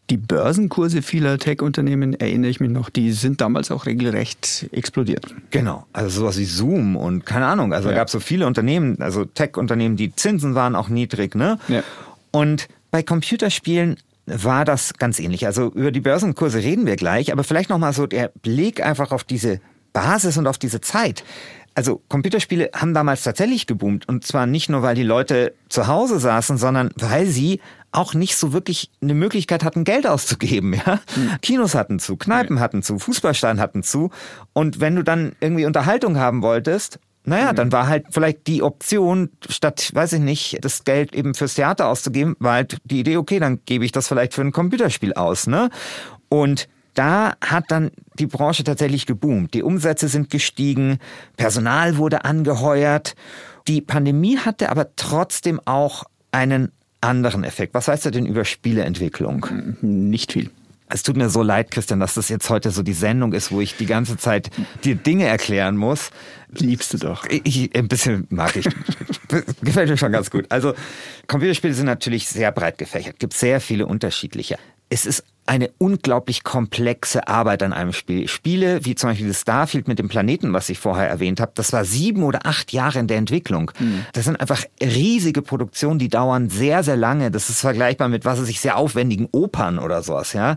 Die 0.09 0.16
Börsenkurse 0.16 1.02
vieler 1.02 1.38
Tech-Unternehmen, 1.38 2.14
erinnere 2.14 2.50
ich 2.50 2.61
mich 2.61 2.71
noch, 2.71 2.90
die 2.90 3.12
sind 3.12 3.40
damals 3.40 3.71
auch 3.71 3.87
regelrecht 3.87 4.68
explodiert. 4.73 5.35
Genau, 5.50 5.85
also 5.92 6.21
sowas 6.21 6.38
wie 6.38 6.45
Zoom 6.45 6.97
und 6.97 7.26
keine 7.26 7.47
Ahnung. 7.47 7.73
Also 7.73 7.90
ja. 7.90 7.97
gab 7.97 8.06
es 8.06 8.12
so 8.12 8.21
viele 8.21 8.47
Unternehmen, 8.47 9.00
also 9.00 9.25
Tech-Unternehmen, 9.25 9.97
die 9.97 10.14
Zinsen 10.14 10.54
waren 10.54 10.76
auch 10.76 10.88
niedrig, 10.88 11.35
ne? 11.35 11.59
Ja. 11.68 11.83
Und 12.30 12.68
bei 12.90 13.02
Computerspielen 13.02 13.97
war 14.26 14.64
das 14.64 14.95
ganz 14.95 15.18
ähnlich. 15.18 15.47
Also 15.47 15.73
über 15.73 15.90
die 15.90 16.00
Börsenkurse 16.00 16.59
reden 16.59 16.87
wir 16.87 16.97
gleich, 16.97 17.33
aber 17.33 17.45
vielleicht 17.45 17.71
nochmal 17.71 17.92
so 17.92 18.06
der 18.06 18.30
Blick 18.42 18.85
einfach 18.85 19.12
auf 19.12 19.25
diese 19.25 19.61
Basis 19.92 20.37
und 20.37 20.47
auf 20.47 20.59
diese 20.59 20.80
Zeit 20.80 21.25
also 21.76 22.02
Computerspiele 22.09 22.71
haben 22.75 22.95
damals 22.95 23.23
tatsächlich 23.23 23.66
geboomt 23.66 24.09
und 24.09 24.26
zwar 24.26 24.47
nicht 24.47 24.71
nur, 24.71 24.83
weil 24.83 24.95
die 24.95 25.02
Leute 25.02 25.54
zu 25.68 25.87
Hause 25.87 26.18
saßen, 26.18 26.56
sondern 26.56 26.90
weil 26.97 27.26
sie 27.26 27.61
auch 27.92 28.14
nicht 28.14 28.37
so 28.37 28.52
wirklich 28.52 28.90
eine 29.02 29.14
Möglichkeit 29.14 29.62
hatten, 29.62 29.85
Geld 29.85 30.06
auszugeben. 30.06 30.75
Ja? 30.87 31.00
Mhm. 31.16 31.40
Kinos 31.42 31.75
hatten 31.75 31.99
zu, 31.99 32.16
Kneipen 32.16 32.61
hatten 32.61 32.83
zu, 32.83 32.99
Fußballsteine 32.99 33.61
hatten 33.61 33.83
zu. 33.83 34.11
Und 34.52 34.80
wenn 34.80 34.97
du 34.97 35.02
dann 35.02 35.37
irgendwie 35.40 35.64
Unterhaltung 35.64 36.18
haben 36.18 36.42
wolltest, 36.42 36.99
naja, 37.25 37.52
mhm. 37.52 37.56
dann 37.56 37.73
war 37.73 37.88
halt 37.88 38.06
vielleicht 38.11 38.47
die 38.47 38.62
Option, 38.62 39.30
statt, 39.49 39.90
weiß 39.95 40.14
ich 40.14 40.21
nicht, 40.21 40.59
das 40.62 40.85
Geld 40.85 41.14
eben 41.14 41.35
fürs 41.35 41.54
Theater 41.54 41.88
auszugeben, 41.88 42.37
war 42.38 42.54
halt 42.54 42.78
die 42.85 43.00
Idee, 43.00 43.16
okay, 43.16 43.38
dann 43.38 43.61
gebe 43.66 43.85
ich 43.85 43.92
das 43.92 44.09
vielleicht 44.09 44.35
für 44.35 44.42
ein 44.42 44.52
Computerspiel 44.52 45.12
aus, 45.14 45.47
ne? 45.47 45.71
Und 46.28 46.68
da 46.97 47.35
hat 47.41 47.65
dann 47.69 47.91
die 48.19 48.26
Branche 48.26 48.65
tatsächlich 48.65 49.07
geboomt. 49.07 49.55
Die 49.55 49.62
Umsätze 49.62 50.09
sind 50.09 50.31
gestiegen, 50.31 50.99
Personal 51.37 51.99
wurde 51.99 52.25
angeheuert. 52.25 53.15
Die 53.69 53.81
Pandemie 53.81 54.38
hatte 54.38 54.71
aber 54.71 54.97
trotzdem 54.97 55.61
auch 55.65 56.05
einen 56.33 56.73
anderen 57.00 57.45
Effekt. 57.45 57.75
Was 57.75 57.88
weißt 57.88 58.07
du 58.07 58.11
denn 58.11 58.26
über 58.26 58.45
Spieleentwicklung? 58.45 59.47
Nicht 59.83 60.33
viel. 60.33 60.50
Es 60.88 61.03
tut 61.03 61.17
mir 61.17 61.29
so 61.29 61.43
leid, 61.43 61.73
Christian, 61.73 61.99
dass 61.99 62.15
das 62.15 62.29
jetzt 62.29 62.49
heute 62.49 62.71
so 62.71 62.83
die 62.83 62.93
Sendung 62.93 63.33
ist, 63.33 63.50
wo 63.50 63.61
ich 63.61 63.76
die 63.76 63.87
ganze 63.87 64.17
Zeit 64.17 64.50
dir 64.85 64.95
Dinge 64.95 65.26
erklären 65.26 65.76
muss. 65.76 66.11
Liebst 66.50 66.95
du 66.95 66.99
doch. 66.99 67.26
Ich, 67.29 67.75
ein 67.76 67.88
bisschen 67.88 68.26
mag 68.31 68.55
ich. 68.55 68.67
Gefällt 69.62 69.91
mir 69.91 69.97
schon 69.97 70.12
ganz 70.12 70.31
gut. 70.31 70.47
Also, 70.49 70.75
Computerspiele 71.26 71.75
sind 71.75 71.87
natürlich 71.87 72.29
sehr 72.29 72.53
breit 72.53 72.79
gefächert. 72.79 73.19
Gibt 73.19 73.35
sehr 73.35 73.61
viele 73.61 73.87
unterschiedliche. 73.87 74.59
Es 74.88 75.07
ist 75.07 75.25
eine 75.47 75.71
unglaublich 75.78 76.43
komplexe 76.43 77.28
Arbeit 77.28 77.62
an 77.62 77.73
einem 77.73 77.93
Spiel. 77.93 78.28
Spiele 78.28 78.85
wie 78.85 78.95
zum 78.95 79.11
Beispiel 79.11 79.28
das 79.28 79.43
Starfield 79.43 79.88
mit 79.88 79.99
dem 79.99 80.09
Planeten, 80.09 80.52
was 80.52 80.69
ich 80.69 80.78
vorher 80.78 81.09
erwähnt 81.09 81.40
habe, 81.40 81.52
das 81.55 81.73
war 81.73 81.85
sieben 81.85 82.25
oder 82.25 82.40
acht 82.45 82.73
Jahre 82.73 82.99
in 82.99 83.07
der 83.07 83.16
Entwicklung. 83.16 83.71
Mhm. 83.78 84.07
Das 84.12 84.25
sind 84.25 84.40
einfach 84.40 84.64
riesige 84.83 85.43
Produktionen, 85.43 85.99
die 85.99 86.09
dauern 86.09 86.50
sehr, 86.50 86.83
sehr 86.83 86.97
lange. 86.97 87.31
Das 87.31 87.49
ist 87.49 87.61
vergleichbar 87.61 88.09
mit, 88.09 88.25
was 88.25 88.40
weiß 88.40 88.49
ich, 88.49 88.61
sehr 88.61 88.76
aufwendigen 88.76 89.28
Opern 89.33 89.78
oder 89.78 90.02
sowas, 90.02 90.33
ja. 90.33 90.57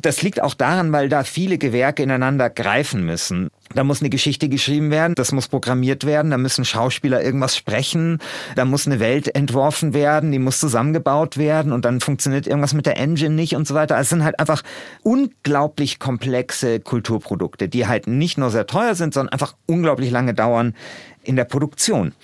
Das 0.00 0.22
liegt 0.22 0.40
auch 0.40 0.54
daran, 0.54 0.92
weil 0.92 1.08
da 1.08 1.24
viele 1.24 1.58
Gewerke 1.58 2.04
ineinander 2.04 2.50
greifen 2.50 3.04
müssen. 3.04 3.50
Da 3.74 3.84
muss 3.84 4.00
eine 4.00 4.10
Geschichte 4.10 4.48
geschrieben 4.48 4.90
werden, 4.90 5.14
das 5.14 5.32
muss 5.32 5.48
programmiert 5.48 6.04
werden, 6.04 6.30
da 6.30 6.38
müssen 6.38 6.64
Schauspieler 6.64 7.22
irgendwas 7.22 7.56
sprechen, 7.56 8.18
da 8.56 8.64
muss 8.64 8.86
eine 8.86 9.00
Welt 9.00 9.34
entworfen 9.34 9.94
werden, 9.94 10.32
die 10.32 10.38
muss 10.38 10.60
zusammengebaut 10.60 11.36
werden 11.36 11.72
und 11.72 11.84
dann 11.84 12.00
funktioniert 12.00 12.46
irgendwas 12.46 12.74
mit 12.74 12.86
der 12.86 12.96
Engine 12.96 13.34
nicht 13.34 13.54
und 13.54 13.66
so 13.66 13.74
weiter. 13.74 13.96
Also 13.96 14.06
es 14.06 14.10
sind 14.10 14.24
halt 14.24 14.40
einfach 14.40 14.62
unglaublich 15.02 15.98
komplexe 15.98 16.80
Kulturprodukte, 16.80 17.68
die 17.68 17.86
halt 17.86 18.06
nicht 18.06 18.38
nur 18.38 18.50
sehr 18.50 18.66
teuer 18.66 18.94
sind, 18.94 19.14
sondern 19.14 19.32
einfach 19.32 19.54
unglaublich 19.66 20.10
lange 20.10 20.34
dauern 20.34 20.74
in 21.22 21.36
der 21.36 21.44
Produktion. 21.44 22.14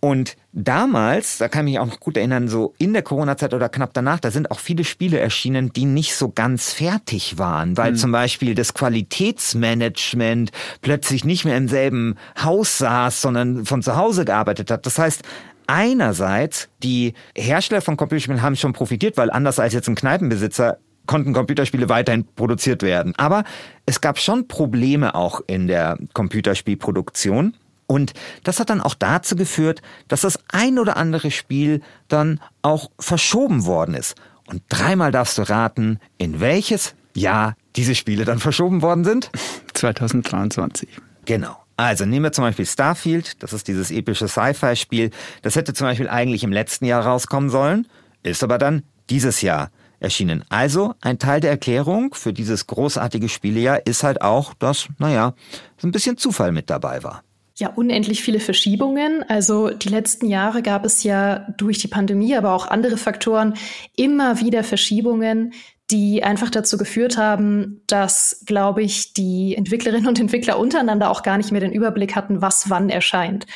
Und 0.00 0.36
damals, 0.52 1.38
da 1.38 1.48
kann 1.48 1.66
ich 1.66 1.72
mich 1.72 1.80
auch 1.80 1.86
noch 1.86 2.00
gut 2.00 2.16
erinnern, 2.16 2.48
so 2.48 2.74
in 2.78 2.92
der 2.92 3.02
Corona-Zeit 3.02 3.52
oder 3.52 3.68
knapp 3.68 3.92
danach, 3.94 4.20
da 4.20 4.30
sind 4.30 4.50
auch 4.50 4.60
viele 4.60 4.84
Spiele 4.84 5.18
erschienen, 5.18 5.72
die 5.72 5.86
nicht 5.86 6.14
so 6.14 6.30
ganz 6.30 6.72
fertig 6.72 7.38
waren, 7.38 7.76
weil 7.76 7.92
mhm. 7.92 7.96
zum 7.96 8.12
Beispiel 8.12 8.54
das 8.54 8.74
Qualitätsmanagement 8.74 10.52
plötzlich 10.82 11.24
nicht 11.24 11.44
mehr 11.44 11.56
im 11.56 11.68
selben 11.68 12.14
Haus 12.40 12.78
saß, 12.78 13.20
sondern 13.20 13.64
von 13.64 13.82
zu 13.82 13.96
Hause 13.96 14.24
gearbeitet 14.24 14.70
hat. 14.70 14.86
Das 14.86 14.98
heißt, 14.98 15.22
einerseits, 15.66 16.68
die 16.82 17.14
Hersteller 17.36 17.80
von 17.80 17.96
Computerspielen 17.96 18.42
haben 18.42 18.56
schon 18.56 18.72
profitiert, 18.72 19.16
weil 19.16 19.30
anders 19.30 19.58
als 19.58 19.74
jetzt 19.74 19.88
ein 19.88 19.96
Kneipenbesitzer 19.96 20.78
konnten 21.06 21.32
Computerspiele 21.32 21.88
weiterhin 21.88 22.24
produziert 22.36 22.82
werden. 22.82 23.14
Aber 23.16 23.42
es 23.86 24.00
gab 24.00 24.18
schon 24.18 24.46
Probleme 24.46 25.16
auch 25.16 25.40
in 25.48 25.66
der 25.66 25.98
Computerspielproduktion. 26.12 27.54
Und 27.88 28.12
das 28.44 28.60
hat 28.60 28.70
dann 28.70 28.82
auch 28.82 28.94
dazu 28.94 29.34
geführt, 29.34 29.80
dass 30.08 30.20
das 30.20 30.38
ein 30.52 30.78
oder 30.78 30.98
andere 30.98 31.30
Spiel 31.30 31.80
dann 32.06 32.38
auch 32.60 32.90
verschoben 33.00 33.64
worden 33.64 33.94
ist. 33.94 34.14
Und 34.46 34.62
dreimal 34.68 35.10
darfst 35.10 35.38
du 35.38 35.42
raten, 35.42 35.98
in 36.18 36.38
welches 36.38 36.94
Jahr 37.14 37.56
diese 37.76 37.94
Spiele 37.94 38.26
dann 38.26 38.38
verschoben 38.38 38.82
worden 38.82 39.04
sind? 39.04 39.30
2023. 39.74 40.88
Genau. 41.24 41.56
Also 41.78 42.04
nehmen 42.04 42.24
wir 42.24 42.32
zum 42.32 42.44
Beispiel 42.44 42.66
Starfield, 42.66 43.42
das 43.42 43.52
ist 43.52 43.68
dieses 43.68 43.90
epische 43.90 44.28
Sci-Fi-Spiel. 44.28 45.10
Das 45.42 45.56
hätte 45.56 45.72
zum 45.72 45.86
Beispiel 45.86 46.08
eigentlich 46.08 46.44
im 46.44 46.52
letzten 46.52 46.84
Jahr 46.84 47.06
rauskommen 47.06 47.48
sollen, 47.48 47.86
ist 48.22 48.42
aber 48.42 48.58
dann 48.58 48.82
dieses 49.08 49.40
Jahr 49.40 49.70
erschienen. 50.00 50.44
Also 50.50 50.94
ein 51.00 51.18
Teil 51.18 51.40
der 51.40 51.50
Erklärung 51.50 52.14
für 52.14 52.34
dieses 52.34 52.66
großartige 52.66 53.28
Spielejahr 53.28 53.86
ist 53.86 54.02
halt 54.02 54.20
auch, 54.20 54.54
dass, 54.54 54.88
naja, 54.98 55.34
so 55.78 55.88
ein 55.88 55.92
bisschen 55.92 56.18
Zufall 56.18 56.52
mit 56.52 56.68
dabei 56.68 57.02
war 57.02 57.22
ja 57.58 57.70
unendlich 57.70 58.22
viele 58.22 58.40
Verschiebungen. 58.40 59.24
Also 59.28 59.70
die 59.70 59.88
letzten 59.88 60.26
Jahre 60.26 60.62
gab 60.62 60.84
es 60.84 61.02
ja 61.02 61.46
durch 61.56 61.78
die 61.78 61.88
Pandemie, 61.88 62.36
aber 62.36 62.52
auch 62.52 62.68
andere 62.68 62.96
Faktoren 62.96 63.54
immer 63.96 64.40
wieder 64.40 64.62
Verschiebungen, 64.62 65.52
die 65.90 66.22
einfach 66.22 66.50
dazu 66.50 66.76
geführt 66.76 67.16
haben, 67.16 67.82
dass, 67.86 68.42
glaube 68.46 68.82
ich, 68.82 69.14
die 69.14 69.56
Entwicklerinnen 69.56 70.06
und 70.06 70.20
Entwickler 70.20 70.58
untereinander 70.58 71.10
auch 71.10 71.22
gar 71.22 71.38
nicht 71.38 71.50
mehr 71.50 71.60
den 71.60 71.72
Überblick 71.72 72.14
hatten, 72.14 72.42
was 72.42 72.70
wann 72.70 72.90
erscheint. 72.90 73.46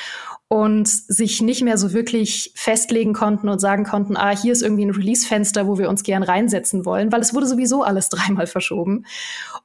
Und 0.48 0.88
sich 0.88 1.40
nicht 1.40 1.62
mehr 1.62 1.78
so 1.78 1.92
wirklich 1.92 2.52
festlegen 2.54 3.14
konnten 3.14 3.48
und 3.48 3.58
sagen 3.58 3.84
konnten, 3.84 4.16
ah, 4.16 4.36
hier 4.36 4.52
ist 4.52 4.62
irgendwie 4.62 4.84
ein 4.84 4.90
Release-Fenster, 4.90 5.66
wo 5.66 5.78
wir 5.78 5.88
uns 5.88 6.02
gern 6.02 6.22
reinsetzen 6.22 6.84
wollen, 6.84 7.12
weil 7.12 7.20
es 7.20 7.32
wurde 7.32 7.46
sowieso 7.46 7.82
alles 7.82 8.08
dreimal 8.10 8.46
verschoben. 8.46 9.06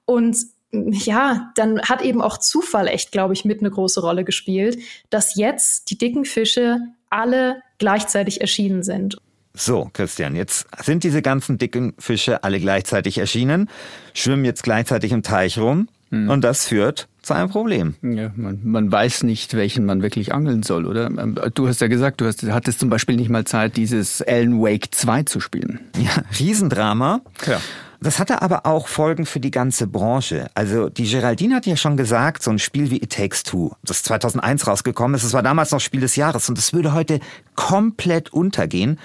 Und 0.05 0.37
ja, 0.71 1.51
dann 1.55 1.81
hat 1.81 2.01
eben 2.01 2.21
auch 2.21 2.37
Zufall 2.37 2.87
echt, 2.87 3.11
glaube 3.11 3.33
ich, 3.33 3.45
mit 3.45 3.59
eine 3.59 3.71
große 3.71 4.01
Rolle 4.01 4.23
gespielt, 4.23 4.79
dass 5.09 5.35
jetzt 5.35 5.89
die 5.89 5.97
dicken 5.97 6.25
Fische 6.25 6.79
alle 7.09 7.61
gleichzeitig 7.77 8.41
erschienen 8.41 8.83
sind. 8.83 9.17
So, 9.53 9.89
Christian, 9.93 10.35
jetzt 10.35 10.67
sind 10.83 11.03
diese 11.03 11.21
ganzen 11.21 11.57
dicken 11.57 11.93
Fische 11.97 12.43
alle 12.43 12.59
gleichzeitig 12.59 13.17
erschienen, 13.17 13.69
schwimmen 14.13 14.45
jetzt 14.45 14.61
gleichzeitig 14.61 15.11
im 15.11 15.23
Teich 15.23 15.57
rum 15.57 15.87
hm. 16.11 16.29
und 16.29 16.43
das 16.43 16.65
führt 16.65 17.07
zu 17.23 17.33
einem 17.33 17.49
Problem. 17.49 17.95
Ja, 18.03 18.31
man, 18.35 18.59
man 18.63 18.91
weiß 18.91 19.23
nicht, 19.23 19.55
welchen 19.55 19.85
man 19.85 20.03
wirklich 20.03 20.33
angeln 20.33 20.61
soll, 20.63 20.85
oder? 20.85 21.07
Ähm, 21.07 21.39
du 21.55 21.67
hast 21.67 21.81
ja 21.81 21.87
gesagt, 21.87 22.21
du 22.21 22.25
hast, 22.25 22.43
hattest 22.43 22.79
zum 22.79 22.89
Beispiel 22.89 23.15
nicht 23.15 23.29
mal 23.29 23.45
Zeit, 23.45 23.77
dieses 23.77 24.21
Alan 24.21 24.61
Wake 24.61 24.93
2 24.93 25.23
zu 25.23 25.39
spielen. 25.39 25.79
Ja, 25.97 26.23
Riesendrama. 26.39 27.21
Ja. 27.47 27.59
Das 28.01 28.19
hatte 28.19 28.41
aber 28.41 28.65
auch 28.65 28.87
Folgen 28.87 29.25
für 29.25 29.39
die 29.39 29.51
ganze 29.51 29.87
Branche. 29.87 30.49
Also 30.53 30.89
die 30.89 31.09
Geraldine 31.09 31.55
hat 31.55 31.65
ja 31.65 31.75
schon 31.75 31.97
gesagt, 31.97 32.43
so 32.43 32.51
ein 32.51 32.59
Spiel 32.59 32.91
wie 32.91 32.97
It 32.97 33.11
Takes 33.11 33.43
Two, 33.43 33.71
das 33.83 34.03
2001 34.03 34.67
rausgekommen 34.67 35.15
ist, 35.15 35.25
das 35.25 35.33
war 35.33 35.43
damals 35.43 35.71
noch 35.71 35.79
Spiel 35.79 36.01
des 36.01 36.15
Jahres 36.15 36.47
und 36.49 36.57
das 36.57 36.73
würde 36.73 36.93
heute 36.93 37.19
komplett 37.55 38.31
untergehen. 38.31 38.99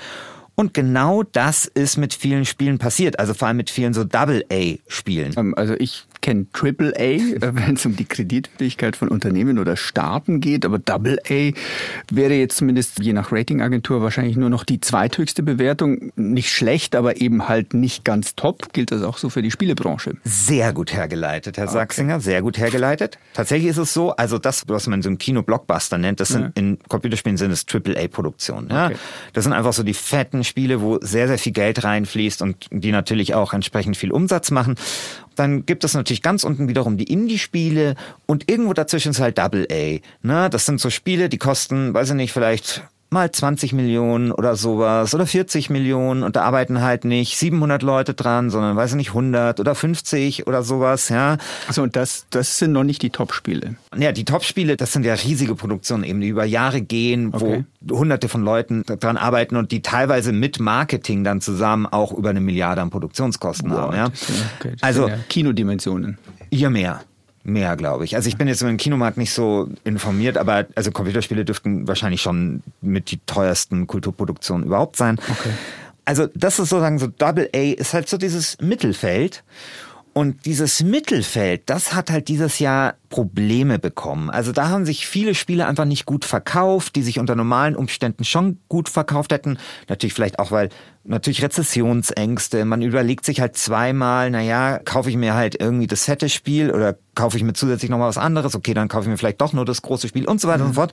Und 0.54 0.74
genau 0.74 1.22
das 1.22 1.64
ist 1.64 1.96
mit 1.96 2.12
vielen 2.12 2.44
Spielen 2.44 2.78
passiert, 2.78 3.18
also 3.18 3.32
vor 3.32 3.48
allem 3.48 3.56
mit 3.56 3.70
vielen 3.70 3.94
so 3.94 4.04
Double-A-Spielen. 4.04 5.34
Ähm, 5.36 5.54
also 5.56 5.74
ich 5.78 6.06
kenne 6.22 6.46
Triple 6.52 6.94
A, 6.96 7.02
äh, 7.02 7.36
wenn 7.40 7.74
es 7.74 7.84
um 7.84 7.96
die 7.96 8.06
Kreditfähigkeit 8.06 8.96
von 8.96 9.08
Unternehmen 9.08 9.58
oder 9.58 9.76
Staaten 9.76 10.40
geht, 10.40 10.64
aber 10.64 10.78
Double 10.78 11.18
A 11.28 11.52
wäre 12.10 12.34
jetzt 12.34 12.56
zumindest 12.56 13.00
je 13.00 13.12
nach 13.12 13.32
Ratingagentur 13.32 14.00
wahrscheinlich 14.00 14.36
nur 14.36 14.48
noch 14.48 14.64
die 14.64 14.80
zweithöchste 14.80 15.42
Bewertung. 15.42 16.12
Nicht 16.16 16.50
schlecht, 16.50 16.94
aber 16.96 17.20
eben 17.20 17.48
halt 17.48 17.74
nicht 17.74 18.04
ganz 18.04 18.34
top. 18.34 18.72
Gilt 18.72 18.92
das 18.92 19.02
auch 19.02 19.18
so 19.18 19.28
für 19.28 19.42
die 19.42 19.50
Spielebranche? 19.50 20.16
Sehr 20.24 20.72
gut 20.72 20.94
hergeleitet, 20.94 21.58
Herr 21.58 21.64
okay. 21.64 21.74
Sachsinger, 21.74 22.20
sehr 22.20 22.40
gut 22.40 22.56
hergeleitet. 22.56 23.18
Tatsächlich 23.34 23.70
ist 23.70 23.78
es 23.78 23.92
so, 23.92 24.14
also 24.16 24.38
das, 24.38 24.62
was 24.68 24.86
man 24.86 25.02
so 25.02 25.10
im 25.10 25.18
Kino 25.18 25.42
Blockbuster 25.42 25.98
nennt, 25.98 26.20
das 26.20 26.28
sind 26.28 26.42
ja. 26.42 26.50
in 26.54 26.78
Computerspielen 26.88 27.36
sind 27.36 27.50
es 27.50 27.66
Triple 27.66 27.98
A 27.98 28.06
Produktionen. 28.06 28.68
Ja? 28.70 28.86
Okay. 28.86 28.96
Das 29.32 29.44
sind 29.44 29.52
einfach 29.52 29.72
so 29.72 29.82
die 29.82 29.94
fetten 29.94 30.44
Spiele, 30.44 30.80
wo 30.80 30.98
sehr, 31.00 31.26
sehr 31.26 31.38
viel 31.38 31.52
Geld 31.52 31.82
reinfließt 31.82 32.42
und 32.42 32.66
die 32.70 32.92
natürlich 32.92 33.34
auch 33.34 33.52
entsprechend 33.52 33.96
viel 33.96 34.12
Umsatz 34.12 34.50
machen. 34.50 34.76
Dann 35.36 35.66
gibt 35.66 35.84
es 35.84 35.94
natürlich 35.94 36.22
ganz 36.22 36.44
unten 36.44 36.68
wiederum 36.68 36.96
die 36.96 37.10
Indie-Spiele 37.10 37.94
und 38.26 38.50
irgendwo 38.50 38.72
dazwischen 38.72 39.10
ist 39.10 39.20
halt 39.20 39.38
Double 39.38 39.66
A. 39.70 40.00
Ne? 40.26 40.50
Das 40.50 40.66
sind 40.66 40.80
so 40.80 40.90
Spiele, 40.90 41.28
die 41.28 41.38
kosten, 41.38 41.94
weiß 41.94 42.10
ich 42.10 42.16
nicht, 42.16 42.32
vielleicht 42.32 42.82
mal 43.12 43.30
20 43.30 43.72
Millionen 43.72 44.32
oder 44.32 44.56
sowas 44.56 45.14
oder 45.14 45.26
40 45.26 45.70
Millionen 45.70 46.22
und 46.22 46.36
da 46.36 46.42
arbeiten 46.42 46.82
halt 46.82 47.04
nicht 47.04 47.36
700 47.36 47.82
Leute 47.82 48.14
dran, 48.14 48.50
sondern 48.50 48.76
weiß 48.76 48.90
ich 48.90 48.96
nicht 48.96 49.10
100 49.10 49.60
oder 49.60 49.74
50 49.74 50.46
oder 50.46 50.62
sowas, 50.62 51.08
ja. 51.08 51.38
Also 51.66 51.82
und 51.82 51.96
das 51.96 52.26
das 52.30 52.58
sind 52.58 52.72
noch 52.72 52.84
nicht 52.84 53.02
die 53.02 53.10
Top-Spiele. 53.10 53.76
Ja, 53.96 54.12
die 54.12 54.24
Top-Spiele, 54.24 54.76
das 54.76 54.92
sind 54.92 55.04
ja 55.04 55.14
riesige 55.14 55.54
Produktionen 55.54 56.04
eben, 56.04 56.20
die 56.20 56.28
über 56.28 56.44
Jahre 56.44 56.80
gehen, 56.80 57.30
okay. 57.32 57.64
wo 57.80 57.98
hunderte 57.98 58.28
von 58.28 58.42
Leuten 58.42 58.84
dran 58.84 59.16
arbeiten 59.16 59.56
und 59.56 59.72
die 59.72 59.82
teilweise 59.82 60.32
mit 60.32 60.60
Marketing 60.60 61.24
dann 61.24 61.40
zusammen 61.40 61.86
auch 61.86 62.12
über 62.12 62.30
eine 62.30 62.40
Milliarde 62.40 62.80
an 62.80 62.90
Produktionskosten 62.90 63.70
wow, 63.70 63.78
haben, 63.78 63.96
ja. 63.96 64.06
Okay, 64.58 64.74
also 64.80 65.08
ja 65.08 65.16
Kinodimensionen. 65.28 66.18
Ja, 66.50 66.70
mehr. 66.70 67.00
Mehr, 67.44 67.76
glaube 67.76 68.04
ich. 68.04 68.14
Also 68.14 68.28
ich 68.28 68.36
bin 68.36 68.46
jetzt 68.46 68.62
im 68.62 68.76
Kinomarkt 68.76 69.16
nicht 69.16 69.32
so 69.32 69.68
informiert, 69.82 70.38
aber 70.38 70.66
also 70.76 70.92
Computerspiele 70.92 71.44
dürften 71.44 71.88
wahrscheinlich 71.88 72.22
schon 72.22 72.62
mit 72.80 73.10
die 73.10 73.18
teuersten 73.26 73.88
Kulturproduktionen 73.88 74.66
überhaupt 74.66 74.96
sein. 74.96 75.18
Okay. 75.18 75.50
Also 76.04 76.28
das 76.34 76.58
ist 76.58 76.68
sozusagen 76.68 76.98
so 76.98 77.06
Double 77.08 77.48
A 77.54 77.58
ist 77.58 77.94
halt 77.94 78.08
so 78.08 78.16
dieses 78.16 78.60
Mittelfeld. 78.60 79.42
Und 80.14 80.44
dieses 80.44 80.82
Mittelfeld, 80.82 81.62
das 81.66 81.94
hat 81.94 82.10
halt 82.10 82.28
dieses 82.28 82.58
Jahr 82.58 82.96
Probleme 83.08 83.78
bekommen. 83.78 84.28
Also 84.28 84.52
da 84.52 84.68
haben 84.68 84.84
sich 84.84 85.06
viele 85.06 85.34
Spiele 85.34 85.66
einfach 85.66 85.86
nicht 85.86 86.04
gut 86.04 86.26
verkauft, 86.26 86.96
die 86.96 87.02
sich 87.02 87.18
unter 87.18 87.34
normalen 87.34 87.74
Umständen 87.74 88.24
schon 88.24 88.58
gut 88.68 88.90
verkauft 88.90 89.32
hätten. 89.32 89.58
Natürlich 89.88 90.12
vielleicht 90.12 90.38
auch, 90.38 90.50
weil 90.50 90.68
natürlich 91.04 91.42
Rezessionsängste. 91.42 92.66
Man 92.66 92.82
überlegt 92.82 93.24
sich 93.24 93.40
halt 93.40 93.56
zweimal, 93.56 94.30
naja, 94.30 94.80
kaufe 94.84 95.08
ich 95.08 95.16
mir 95.16 95.32
halt 95.32 95.58
irgendwie 95.58 95.86
das 95.86 96.04
fette 96.04 96.28
Spiel 96.28 96.70
oder 96.70 96.94
kaufe 97.14 97.38
ich 97.38 97.42
mir 97.42 97.54
zusätzlich 97.54 97.90
noch 97.90 97.98
mal 97.98 98.08
was 98.08 98.18
anderes? 98.18 98.54
Okay, 98.54 98.74
dann 98.74 98.88
kaufe 98.88 99.04
ich 99.04 99.08
mir 99.08 99.16
vielleicht 99.16 99.40
doch 99.40 99.54
nur 99.54 99.64
das 99.64 99.80
große 99.80 100.08
Spiel 100.08 100.26
und 100.26 100.42
so 100.42 100.48
weiter 100.48 100.64
mhm. 100.64 100.70
und 100.70 100.74
so 100.74 100.80
fort. 100.80 100.92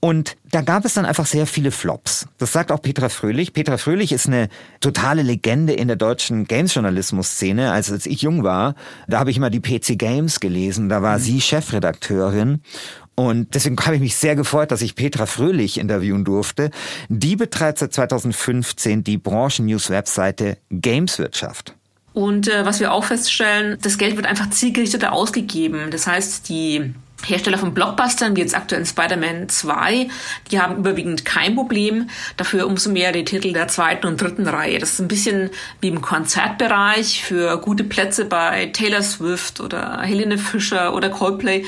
Und 0.00 0.36
da 0.52 0.60
gab 0.60 0.84
es 0.84 0.94
dann 0.94 1.04
einfach 1.04 1.26
sehr 1.26 1.46
viele 1.46 1.72
Flops. 1.72 2.28
Das 2.38 2.52
sagt 2.52 2.70
auch 2.70 2.80
Petra 2.80 3.08
Fröhlich. 3.08 3.52
Petra 3.52 3.78
Fröhlich 3.78 4.12
ist 4.12 4.28
eine 4.28 4.48
totale 4.80 5.22
Legende 5.22 5.72
in 5.72 5.88
der 5.88 5.96
deutschen 5.96 6.44
Games-Journalismus-Szene. 6.44 7.72
Also 7.72 7.94
als 7.94 8.06
ich 8.06 8.22
jung 8.22 8.44
war, 8.44 8.76
da 9.08 9.18
habe 9.18 9.32
ich 9.32 9.36
immer 9.36 9.50
die 9.50 9.60
PC 9.60 9.98
Games 9.98 10.38
gelesen. 10.38 10.88
Da 10.88 11.02
war 11.02 11.18
mhm. 11.18 11.22
sie 11.22 11.40
Chefredakteurin. 11.40 12.62
Und 13.16 13.56
deswegen 13.56 13.76
habe 13.80 13.96
ich 13.96 14.00
mich 14.00 14.14
sehr 14.14 14.36
gefreut, 14.36 14.70
dass 14.70 14.82
ich 14.82 14.94
Petra 14.94 15.26
Fröhlich 15.26 15.78
interviewen 15.78 16.24
durfte. 16.24 16.70
Die 17.08 17.34
betreibt 17.34 17.78
seit 17.78 17.92
2015 17.92 19.02
die 19.02 19.18
Branchen-News-Webseite 19.18 20.58
Gameswirtschaft. 20.70 21.74
Und 22.12 22.46
äh, 22.46 22.64
was 22.64 22.78
wir 22.78 22.92
auch 22.92 23.02
feststellen, 23.02 23.78
das 23.82 23.98
Geld 23.98 24.14
wird 24.14 24.26
einfach 24.26 24.50
zielgerichteter 24.50 25.12
ausgegeben. 25.12 25.90
Das 25.90 26.06
heißt, 26.06 26.48
die 26.48 26.94
Hersteller 27.26 27.58
von 27.58 27.74
Blockbustern, 27.74 28.36
wie 28.36 28.40
jetzt 28.40 28.56
aktuell 28.56 28.86
Spider-Man 28.86 29.48
2, 29.48 30.08
die 30.50 30.60
haben 30.60 30.76
überwiegend 30.76 31.24
kein 31.24 31.54
Problem. 31.54 32.08
Dafür 32.36 32.66
umso 32.66 32.90
mehr 32.90 33.12
die 33.12 33.24
Titel 33.24 33.52
der 33.52 33.68
zweiten 33.68 34.06
und 34.06 34.20
dritten 34.20 34.46
Reihe. 34.46 34.78
Das 34.78 34.92
ist 34.92 35.00
ein 35.00 35.08
bisschen 35.08 35.50
wie 35.80 35.88
im 35.88 36.00
Konzertbereich 36.00 37.22
für 37.22 37.58
gute 37.58 37.84
Plätze 37.84 38.24
bei 38.24 38.66
Taylor 38.66 39.02
Swift 39.02 39.60
oder 39.60 40.00
Helene 40.02 40.38
Fischer 40.38 40.94
oder 40.94 41.10
Coldplay 41.10 41.64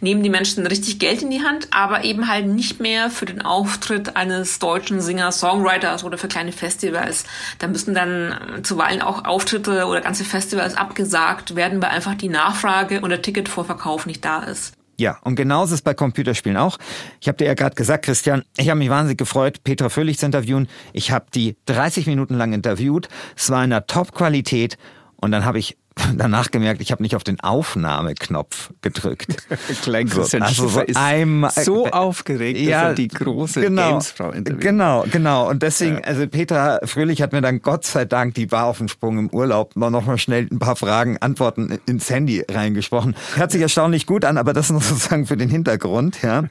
nehmen 0.00 0.22
die 0.22 0.30
Menschen 0.30 0.66
richtig 0.66 0.98
Geld 0.98 1.22
in 1.22 1.30
die 1.30 1.42
Hand, 1.42 1.68
aber 1.70 2.04
eben 2.04 2.28
halt 2.28 2.46
nicht 2.46 2.80
mehr 2.80 3.10
für 3.10 3.26
den 3.26 3.42
Auftritt 3.42 4.16
eines 4.16 4.58
deutschen 4.58 5.00
Singer-Songwriters 5.00 6.04
oder 6.04 6.18
für 6.18 6.28
kleine 6.28 6.52
Festivals. 6.52 7.24
Da 7.58 7.68
müssen 7.68 7.94
dann 7.94 8.60
zuweilen 8.62 9.02
auch 9.02 9.24
Auftritte 9.24 9.86
oder 9.86 10.00
ganze 10.00 10.24
Festivals 10.24 10.76
abgesagt 10.76 11.56
werden, 11.56 11.80
weil 11.82 11.90
einfach 11.90 12.14
die 12.14 12.28
Nachfrage 12.28 13.00
und 13.00 13.10
der 13.10 13.22
Ticketvorverkauf 13.22 14.06
nicht 14.06 14.24
da 14.24 14.42
ist. 14.42 14.74
Ja, 14.96 15.18
und 15.22 15.34
genauso 15.34 15.74
ist 15.74 15.80
es 15.80 15.82
bei 15.82 15.94
Computerspielen 15.94 16.56
auch. 16.56 16.78
Ich 17.20 17.26
habe 17.28 17.38
dir 17.38 17.46
ja 17.46 17.54
gerade 17.54 17.74
gesagt, 17.74 18.04
Christian, 18.04 18.44
ich 18.56 18.68
habe 18.68 18.78
mich 18.78 18.90
wahnsinnig 18.90 19.18
gefreut, 19.18 19.64
Petra 19.64 19.88
Fröhlich 19.88 20.18
zu 20.18 20.26
interviewen. 20.26 20.68
Ich 20.92 21.10
habe 21.10 21.26
die 21.34 21.56
30 21.66 22.06
Minuten 22.06 22.34
lang 22.34 22.52
interviewt. 22.52 23.08
Es 23.36 23.50
war 23.50 23.64
in 23.64 23.70
der 23.70 23.86
Top-Qualität. 23.86 24.78
Und 25.16 25.32
dann 25.32 25.44
habe 25.44 25.58
ich 25.58 25.76
danach 26.16 26.50
gemerkt, 26.50 26.80
ich 26.80 26.92
habe 26.92 27.02
nicht 27.02 27.16
auf 27.16 27.24
den 27.24 27.40
Aufnahmeknopf 27.40 28.70
gedrückt. 28.82 29.46
Klein 29.82 30.08
so, 30.08 30.22
also 30.22 30.68
so, 30.68 30.80
ist 30.80 30.96
einmal, 30.96 31.50
so 31.50 31.86
aufgeregt, 31.86 32.58
ja, 32.58 32.82
dass 32.82 32.90
er 32.90 32.94
die 32.94 33.08
große 33.08 33.60
genau, 33.60 33.90
Gamesfrau 33.90 34.30
interviewt. 34.30 34.60
Genau, 34.60 35.04
genau. 35.10 35.48
Und 35.48 35.62
deswegen, 35.62 35.96
ja. 35.96 36.04
also 36.04 36.26
Petra 36.26 36.80
Fröhlich 36.84 37.22
hat 37.22 37.32
mir 37.32 37.40
dann 37.40 37.62
Gott 37.62 37.84
sei 37.84 38.04
Dank, 38.04 38.34
die 38.34 38.50
war 38.50 38.66
auf 38.66 38.78
dem 38.78 38.88
Sprung 38.88 39.18
im 39.18 39.30
Urlaub, 39.30 39.76
noch 39.76 39.90
mal 40.06 40.18
schnell 40.18 40.48
ein 40.50 40.58
paar 40.58 40.76
Fragen, 40.76 41.18
Antworten 41.18 41.78
ins 41.86 42.10
Handy 42.10 42.44
reingesprochen. 42.48 43.14
Hört 43.36 43.52
sich 43.52 43.60
erstaunlich 43.60 44.06
gut 44.06 44.24
an, 44.24 44.36
aber 44.36 44.52
das 44.52 44.70
nur 44.70 44.80
sozusagen 44.80 45.26
für 45.26 45.36
den 45.36 45.48
Hintergrund, 45.48 46.22
ja. 46.22 46.44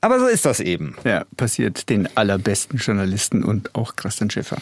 Aber 0.00 0.18
so 0.18 0.26
ist 0.26 0.44
das 0.44 0.60
eben. 0.60 0.96
Ja, 1.04 1.24
passiert 1.36 1.88
den 1.88 2.08
allerbesten 2.16 2.78
Journalisten 2.78 3.44
und 3.44 3.74
auch 3.74 3.96
Christian 3.96 4.30
Schäfer. 4.30 4.58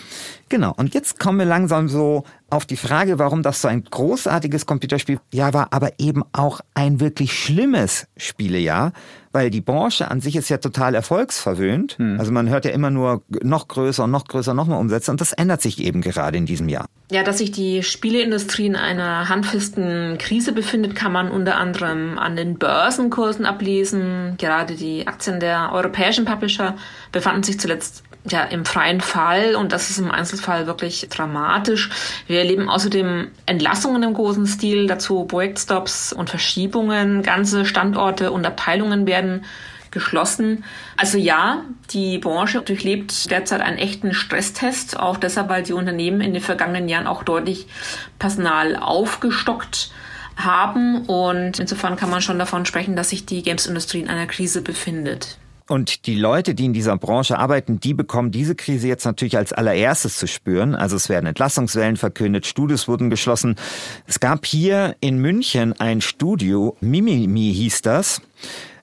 Genau. 0.49 0.73
Und 0.77 0.95
jetzt 0.95 1.19
kommen 1.19 1.39
wir 1.39 1.47
langsam 1.47 1.89
so 1.89 2.25
auf 2.55 2.65
die 2.65 2.77
Frage, 2.77 3.19
warum 3.19 3.43
das 3.43 3.61
so 3.61 3.69
ein 3.69 3.83
großartiges 3.83 4.65
Computerspieljahr 4.65 5.53
war, 5.53 5.73
aber 5.73 5.91
eben 5.99 6.23
auch 6.33 6.61
ein 6.75 7.01
wirklich 7.01 7.33
schlimmes 7.33 8.07
Spielejahr, 8.17 8.93
weil 9.33 9.51
die 9.51 9.61
Branche 9.61 10.09
an 10.09 10.21
sich 10.21 10.37
ist 10.37 10.49
ja 10.49 10.59
total 10.59 10.95
erfolgsverwöhnt. 10.95 11.99
Hm. 11.99 12.21
Also 12.21 12.31
man 12.31 12.49
hört 12.49 12.65
ja 12.65 12.71
immer 12.71 12.91
nur 12.91 13.23
noch 13.43 13.67
größer 13.67 14.05
und 14.05 14.13
noch 14.13 14.27
größer, 14.27 14.55
noch 14.55 14.69
mehr 14.69 14.79
Umsätze 14.79 15.11
und 15.11 15.21
das 15.21 15.33
ändert 15.33 15.63
sich 15.63 15.83
eben 15.83 16.01
gerade 16.01 16.39
in 16.39 16.47
diesem 16.47 16.69
Jahr. 16.69 16.87
Ja, 17.11 17.25
dass 17.25 17.39
sich 17.39 17.51
die 17.51 17.83
Spieleindustrie 17.83 18.67
in 18.67 18.77
einer 18.77 19.29
handfesten 19.29 20.17
Krise 20.19 20.53
befindet, 20.53 20.95
kann 20.95 21.11
man 21.11 21.31
unter 21.31 21.57
anderem 21.57 22.19
an 22.19 22.37
den 22.37 22.59
Börsenkursen 22.59 23.47
ablesen. 23.47 24.37
Gerade 24.39 24.77
die 24.77 25.09
Aktien 25.09 25.41
der 25.41 25.73
europäischen 25.73 26.25
Publisher 26.25 26.77
befanden 27.11 27.43
sich 27.43 27.59
zuletzt 27.59 28.05
ja, 28.29 28.43
im 28.45 28.65
freien 28.65 29.01
Fall 29.01 29.55
und 29.55 29.73
das 29.73 29.91
ist 29.91 29.99
im 29.99 30.11
Einzelfall 30.11 30.67
wirklich 30.67 31.07
dramatisch. 31.11 31.91
Wir 32.27 32.39
erleben 32.39 32.71
außerdem 32.71 33.29
Entlassungen 33.45 34.03
im 34.03 34.15
großen 34.15 34.47
Stil, 34.47 34.87
dazu 34.87 35.25
Projektstops 35.25 36.13
und 36.13 36.31
Verschiebungen. 36.31 37.23
Ganze 37.23 37.67
Standorte 37.67 38.31
und 38.31 38.47
Abteilungen 38.47 39.07
werden 39.07 39.45
geschlossen. 39.91 40.65
Also 40.97 41.19
ja, 41.19 41.65
die 41.91 42.19
Branche 42.19 42.63
durchlebt 42.63 43.31
derzeit 43.31 43.61
einen 43.61 43.79
echten 43.79 44.15
Stresstest, 44.15 44.99
auch 44.99 45.19
deshalb, 45.19 45.51
weil 45.51 45.63
die 45.63 45.73
Unternehmen 45.73 46.21
in 46.21 46.33
den 46.33 46.43
vergangenen 46.43 46.89
Jahren 46.89 47.07
auch 47.07 47.23
deutlich 47.25 47.67
Personal 48.19 48.77
aufgestockt 48.77 49.93
haben 50.37 51.05
und 51.07 51.61
insofern 51.61 51.97
kann 51.97 52.11
man 52.11 52.21
schon 52.21 52.41
davon 52.41 52.67
sprechen, 52.67 52.97
dass 52.97 53.11
sich 53.11 53.25
die 53.25 53.43
Games-Industrie 53.43 54.01
in 54.01 54.09
einer 54.09 54.27
Krise 54.27 54.63
befindet. 54.63 55.39
Und 55.67 56.07
die 56.07 56.15
Leute, 56.15 56.55
die 56.55 56.67
in 56.67 56.75
dieser 56.75 56.97
Branche 56.99 57.39
arbeiten, 57.39 57.81
die 57.81 57.95
bekommen 57.95 58.31
diese 58.31 58.55
Krise 58.55 58.87
jetzt 58.87 59.07
natürlich 59.07 59.39
als 59.39 59.55
allererstes 59.55 60.19
zu 60.19 60.27
spüren. 60.27 60.75
Also 60.75 60.97
es 60.97 61.09
werden 61.09 61.25
Entlassungswellen 61.25 61.97
verkündet, 61.97 62.47
Studios 62.47 62.87
wurden 62.87 63.09
geschlossen. 63.09 63.57
Es 64.07 64.21
gab 64.21 64.45
hier 64.45 64.95
in 65.01 65.19
München 65.19 65.73
ein 65.73 66.03
Studio, 66.03 66.77
Mimimi 66.81 67.55
hieß 67.55 67.81
das. 67.81 68.21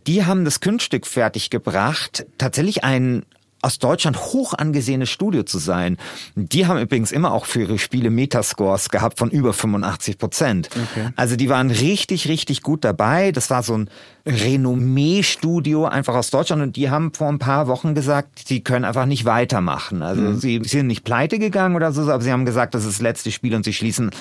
Die 0.07 0.25
haben 0.25 0.43
das 0.43 0.59
Kunststück 0.59 1.05
fertiggebracht, 1.05 2.25
tatsächlich 2.39 2.83
ein 2.83 3.25
aus 3.61 3.79
Deutschland 3.79 4.17
hoch 4.17 4.53
angesehenes 4.53 5.09
Studio 5.09 5.43
zu 5.43 5.57
sein. 5.57 5.97
Die 6.35 6.67
haben 6.67 6.79
übrigens 6.79 7.11
immer 7.11 7.31
auch 7.31 7.45
für 7.45 7.61
ihre 7.61 7.77
Spiele 7.77 8.09
Metascores 8.09 8.89
gehabt 8.89 9.19
von 9.19 9.29
über 9.29 9.53
85 9.53 10.17
Prozent. 10.17 10.69
Okay. 10.71 11.09
Also 11.15 11.35
die 11.35 11.49
waren 11.49 11.69
richtig, 11.69 12.27
richtig 12.27 12.61
gut 12.61 12.83
dabei. 12.83 13.31
Das 13.31 13.49
war 13.49 13.63
so 13.63 13.77
ein 13.77 13.89
Renommee-Studio 14.25 15.85
einfach 15.85 16.15
aus 16.15 16.29
Deutschland 16.29 16.61
und 16.61 16.75
die 16.75 16.89
haben 16.89 17.13
vor 17.13 17.29
ein 17.29 17.39
paar 17.39 17.67
Wochen 17.67 17.95
gesagt, 17.95 18.47
sie 18.47 18.61
können 18.61 18.85
einfach 18.85 19.05
nicht 19.05 19.25
weitermachen. 19.25 20.01
Also 20.01 20.21
mhm. 20.21 20.35
sie 20.39 20.61
sind 20.63 20.87
nicht 20.87 21.03
pleite 21.03 21.39
gegangen 21.39 21.75
oder 21.75 21.91
so, 21.91 22.01
aber 22.01 22.21
sie 22.21 22.31
haben 22.31 22.45
gesagt, 22.45 22.73
das 22.75 22.85
ist 22.85 22.95
das 22.95 23.01
letzte 23.01 23.31
Spiel 23.31 23.55
und 23.55 23.63
sie 23.63 23.73
schließen 23.73 24.11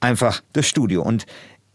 einfach 0.00 0.42
das 0.52 0.66
Studio. 0.66 1.02
Und 1.02 1.26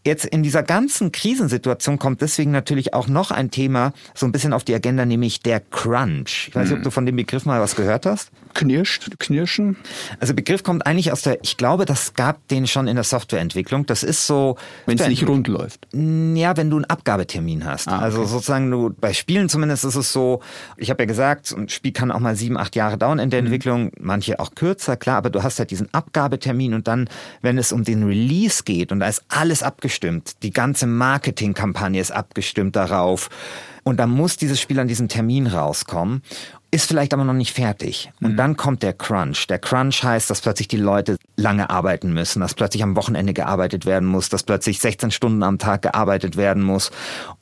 Jetzt 0.06 0.24
in 0.24 0.44
dieser 0.44 0.62
ganzen 0.62 1.10
Krisensituation 1.10 1.98
kommt 1.98 2.20
deswegen 2.20 2.52
natürlich 2.52 2.94
auch 2.94 3.08
noch 3.08 3.32
ein 3.32 3.50
Thema 3.50 3.92
so 4.14 4.24
ein 4.24 4.30
bisschen 4.30 4.52
auf 4.52 4.62
die 4.62 4.72
Agenda, 4.72 5.04
nämlich 5.04 5.40
der 5.40 5.58
Crunch. 5.58 6.46
Ich 6.48 6.54
weiß 6.54 6.66
nicht, 6.66 6.74
ob 6.74 6.78
hm. 6.78 6.84
du 6.84 6.90
von 6.92 7.06
dem 7.06 7.16
Begriff 7.16 7.44
mal 7.44 7.60
was 7.60 7.74
gehört 7.74 8.06
hast. 8.06 8.30
Knirscht, 8.56 9.10
knirschen? 9.18 9.76
Also 10.18 10.32
Begriff 10.32 10.62
kommt 10.62 10.86
eigentlich 10.86 11.12
aus 11.12 11.20
der, 11.20 11.38
ich 11.42 11.58
glaube, 11.58 11.84
das 11.84 12.14
gab 12.14 12.48
den 12.48 12.66
schon 12.66 12.88
in 12.88 12.94
der 12.94 13.04
Softwareentwicklung. 13.04 13.84
Das 13.84 14.02
ist 14.02 14.26
so. 14.26 14.56
Wenn 14.86 14.98
es 14.98 15.06
nicht 15.08 15.28
rund 15.28 15.46
läuft. 15.46 15.86
Ja, 15.92 16.56
wenn 16.56 16.70
du 16.70 16.76
einen 16.76 16.86
Abgabetermin 16.86 17.66
hast. 17.66 17.88
Ah, 17.88 17.98
also 17.98 18.18
okay. 18.18 18.24
Also 18.24 18.38
sozusagen 18.38 18.70
du, 18.70 18.94
bei 18.98 19.12
Spielen 19.12 19.50
zumindest 19.50 19.84
ist 19.84 19.96
es 19.96 20.10
so, 20.10 20.40
ich 20.78 20.88
habe 20.88 21.02
ja 21.02 21.06
gesagt, 21.06 21.54
ein 21.54 21.68
Spiel 21.68 21.92
kann 21.92 22.10
auch 22.10 22.18
mal 22.18 22.34
sieben, 22.34 22.56
acht 22.56 22.74
Jahre 22.76 22.96
dauern 22.96 23.18
in 23.18 23.28
der 23.28 23.42
mhm. 23.42 23.48
Entwicklung, 23.48 23.92
manche 24.00 24.40
auch 24.40 24.54
kürzer, 24.54 24.96
klar, 24.96 25.18
aber 25.18 25.28
du 25.28 25.42
hast 25.42 25.58
halt 25.58 25.70
diesen 25.70 25.92
Abgabetermin 25.92 26.72
und 26.72 26.88
dann, 26.88 27.10
wenn 27.42 27.58
es 27.58 27.72
um 27.72 27.84
den 27.84 28.04
Release 28.04 28.62
geht 28.64 28.90
und 28.90 29.00
da 29.00 29.08
ist 29.08 29.22
alles 29.28 29.62
abgestimmt. 29.62 30.42
Die 30.42 30.50
ganze 30.50 30.86
Marketingkampagne 30.86 32.00
ist 32.00 32.10
abgestimmt 32.10 32.74
darauf. 32.74 33.28
Und 33.84 33.98
dann 33.98 34.10
muss 34.10 34.36
dieses 34.36 34.60
Spiel 34.60 34.80
an 34.80 34.88
diesem 34.88 35.06
Termin 35.06 35.46
rauskommen 35.46 36.22
ist 36.76 36.86
vielleicht 36.86 37.14
aber 37.14 37.24
noch 37.24 37.32
nicht 37.32 37.54
fertig. 37.54 38.12
Und 38.20 38.32
mhm. 38.32 38.36
dann 38.36 38.56
kommt 38.56 38.82
der 38.82 38.92
Crunch. 38.92 39.46
Der 39.46 39.58
Crunch 39.58 40.04
heißt, 40.04 40.28
dass 40.28 40.42
plötzlich 40.42 40.68
die 40.68 40.76
Leute 40.76 41.16
lange 41.36 41.70
arbeiten 41.70 42.12
müssen, 42.12 42.40
dass 42.40 42.52
plötzlich 42.52 42.82
am 42.82 42.96
Wochenende 42.96 43.32
gearbeitet 43.32 43.86
werden 43.86 44.06
muss, 44.06 44.28
dass 44.28 44.42
plötzlich 44.42 44.78
16 44.78 45.10
Stunden 45.10 45.42
am 45.42 45.58
Tag 45.58 45.80
gearbeitet 45.80 46.36
werden 46.36 46.62
muss. 46.62 46.90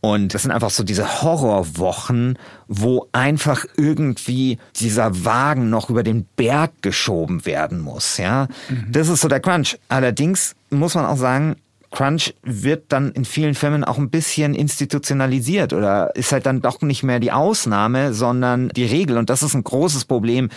Und 0.00 0.34
das 0.34 0.42
sind 0.42 0.52
einfach 0.52 0.70
so 0.70 0.84
diese 0.84 1.22
Horrorwochen, 1.22 2.38
wo 2.68 3.08
einfach 3.10 3.64
irgendwie 3.76 4.58
dieser 4.76 5.24
Wagen 5.24 5.68
noch 5.68 5.90
über 5.90 6.04
den 6.04 6.26
Berg 6.36 6.70
geschoben 6.80 7.44
werden 7.44 7.80
muss. 7.80 8.18
Ja, 8.18 8.46
mhm. 8.68 8.86
das 8.92 9.08
ist 9.08 9.20
so 9.20 9.28
der 9.28 9.40
Crunch. 9.40 9.78
Allerdings 9.88 10.54
muss 10.70 10.94
man 10.94 11.06
auch 11.06 11.16
sagen, 11.16 11.56
Crunch 11.94 12.34
wird 12.42 12.92
dann 12.92 13.12
in 13.12 13.24
vielen 13.24 13.54
Firmen 13.54 13.84
auch 13.84 13.98
ein 13.98 14.10
bisschen 14.10 14.54
institutionalisiert 14.54 15.72
oder 15.72 16.14
ist 16.16 16.32
halt 16.32 16.44
dann 16.44 16.60
doch 16.60 16.82
nicht 16.82 17.04
mehr 17.04 17.20
die 17.20 17.30
Ausnahme, 17.30 18.12
sondern 18.12 18.68
die 18.70 18.84
Regel. 18.84 19.16
Und 19.16 19.30
das 19.30 19.44
ist 19.44 19.54
ein 19.54 19.62
großes 19.62 20.04
Problem 20.04 20.48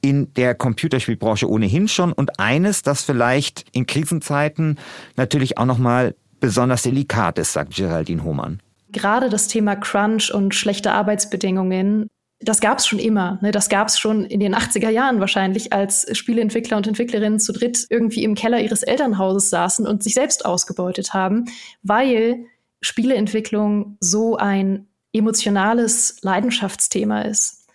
in 0.00 0.32
der 0.34 0.54
Computerspielbranche 0.54 1.50
ohnehin 1.50 1.86
schon 1.88 2.12
und 2.12 2.40
eines, 2.40 2.80
das 2.80 3.02
vielleicht 3.02 3.66
in 3.72 3.84
Krisenzeiten 3.84 4.78
natürlich 5.16 5.58
auch 5.58 5.66
nochmal 5.66 6.14
besonders 6.40 6.82
delikat 6.82 7.38
ist, 7.38 7.52
sagt 7.52 7.74
Geraldine 7.74 8.24
Hohmann. 8.24 8.60
Gerade 8.90 9.28
das 9.28 9.48
Thema 9.48 9.76
Crunch 9.76 10.32
und 10.32 10.54
schlechte 10.54 10.92
Arbeitsbedingungen 10.92 12.08
das 12.40 12.60
gab 12.60 12.78
es 12.78 12.86
schon 12.86 12.98
immer. 12.98 13.38
Ne? 13.40 13.50
Das 13.50 13.68
gab 13.68 13.88
es 13.88 13.98
schon 13.98 14.24
in 14.24 14.40
den 14.40 14.54
80er 14.54 14.90
Jahren 14.90 15.20
wahrscheinlich, 15.20 15.72
als 15.72 16.06
Spieleentwickler 16.16 16.76
und 16.76 16.86
Entwicklerinnen 16.86 17.40
zu 17.40 17.52
dritt 17.52 17.86
irgendwie 17.88 18.24
im 18.24 18.34
Keller 18.34 18.60
ihres 18.60 18.82
Elternhauses 18.82 19.50
saßen 19.50 19.86
und 19.86 20.02
sich 20.02 20.14
selbst 20.14 20.44
ausgebeutet 20.44 21.14
haben, 21.14 21.46
weil 21.82 22.44
Spieleentwicklung 22.82 23.96
so 24.00 24.36
ein 24.36 24.86
emotionales 25.12 26.18
Leidenschaftsthema 26.20 27.22
ist. 27.22 27.66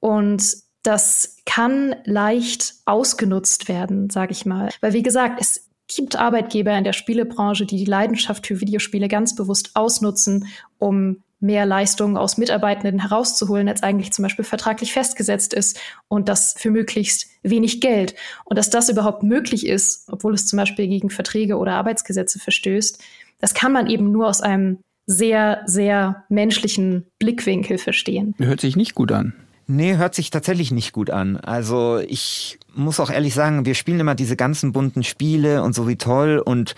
Und 0.00 0.56
das 0.82 1.36
kann 1.46 1.94
leicht 2.04 2.74
ausgenutzt 2.86 3.68
werden, 3.68 4.10
sage 4.10 4.32
ich 4.32 4.44
mal. 4.44 4.70
Weil 4.80 4.92
wie 4.92 5.02
gesagt, 5.02 5.40
es 5.40 5.68
gibt 5.86 6.16
Arbeitgeber 6.16 6.76
in 6.76 6.84
der 6.84 6.92
Spielebranche, 6.92 7.66
die 7.66 7.76
die 7.76 7.84
Leidenschaft 7.84 8.46
für 8.46 8.60
Videospiele 8.60 9.08
ganz 9.08 9.34
bewusst 9.34 9.70
ausnutzen, 9.74 10.46
um 10.78 11.22
mehr 11.40 11.66
Leistungen 11.66 12.16
aus 12.16 12.36
Mitarbeitenden 12.36 13.00
herauszuholen, 13.00 13.68
als 13.68 13.82
eigentlich 13.82 14.12
zum 14.12 14.22
Beispiel 14.22 14.44
vertraglich 14.44 14.92
festgesetzt 14.92 15.54
ist 15.54 15.80
und 16.08 16.28
das 16.28 16.54
für 16.56 16.70
möglichst 16.70 17.26
wenig 17.42 17.80
Geld. 17.80 18.14
Und 18.44 18.56
dass 18.56 18.70
das 18.70 18.88
überhaupt 18.88 19.22
möglich 19.22 19.66
ist, 19.66 20.08
obwohl 20.12 20.34
es 20.34 20.46
zum 20.46 20.58
Beispiel 20.58 20.86
gegen 20.86 21.10
Verträge 21.10 21.56
oder 21.56 21.72
Arbeitsgesetze 21.74 22.38
verstößt, 22.38 23.02
das 23.40 23.54
kann 23.54 23.72
man 23.72 23.88
eben 23.88 24.12
nur 24.12 24.28
aus 24.28 24.42
einem 24.42 24.78
sehr, 25.06 25.62
sehr 25.66 26.24
menschlichen 26.28 27.06
Blickwinkel 27.18 27.78
verstehen. 27.78 28.34
Hört 28.38 28.60
sich 28.60 28.76
nicht 28.76 28.94
gut 28.94 29.10
an. 29.10 29.34
Nee, 29.66 29.96
hört 29.96 30.14
sich 30.14 30.30
tatsächlich 30.30 30.72
nicht 30.72 30.92
gut 30.92 31.10
an. 31.10 31.36
Also 31.36 31.98
ich 31.98 32.58
muss 32.74 33.00
auch 33.00 33.10
ehrlich 33.10 33.34
sagen, 33.34 33.64
wir 33.64 33.74
spielen 33.74 34.00
immer 34.00 34.14
diese 34.14 34.36
ganzen 34.36 34.72
bunten 34.72 35.04
Spiele 35.04 35.62
und 35.62 35.74
so 35.74 35.88
wie 35.88 35.96
toll 35.96 36.42
und 36.44 36.74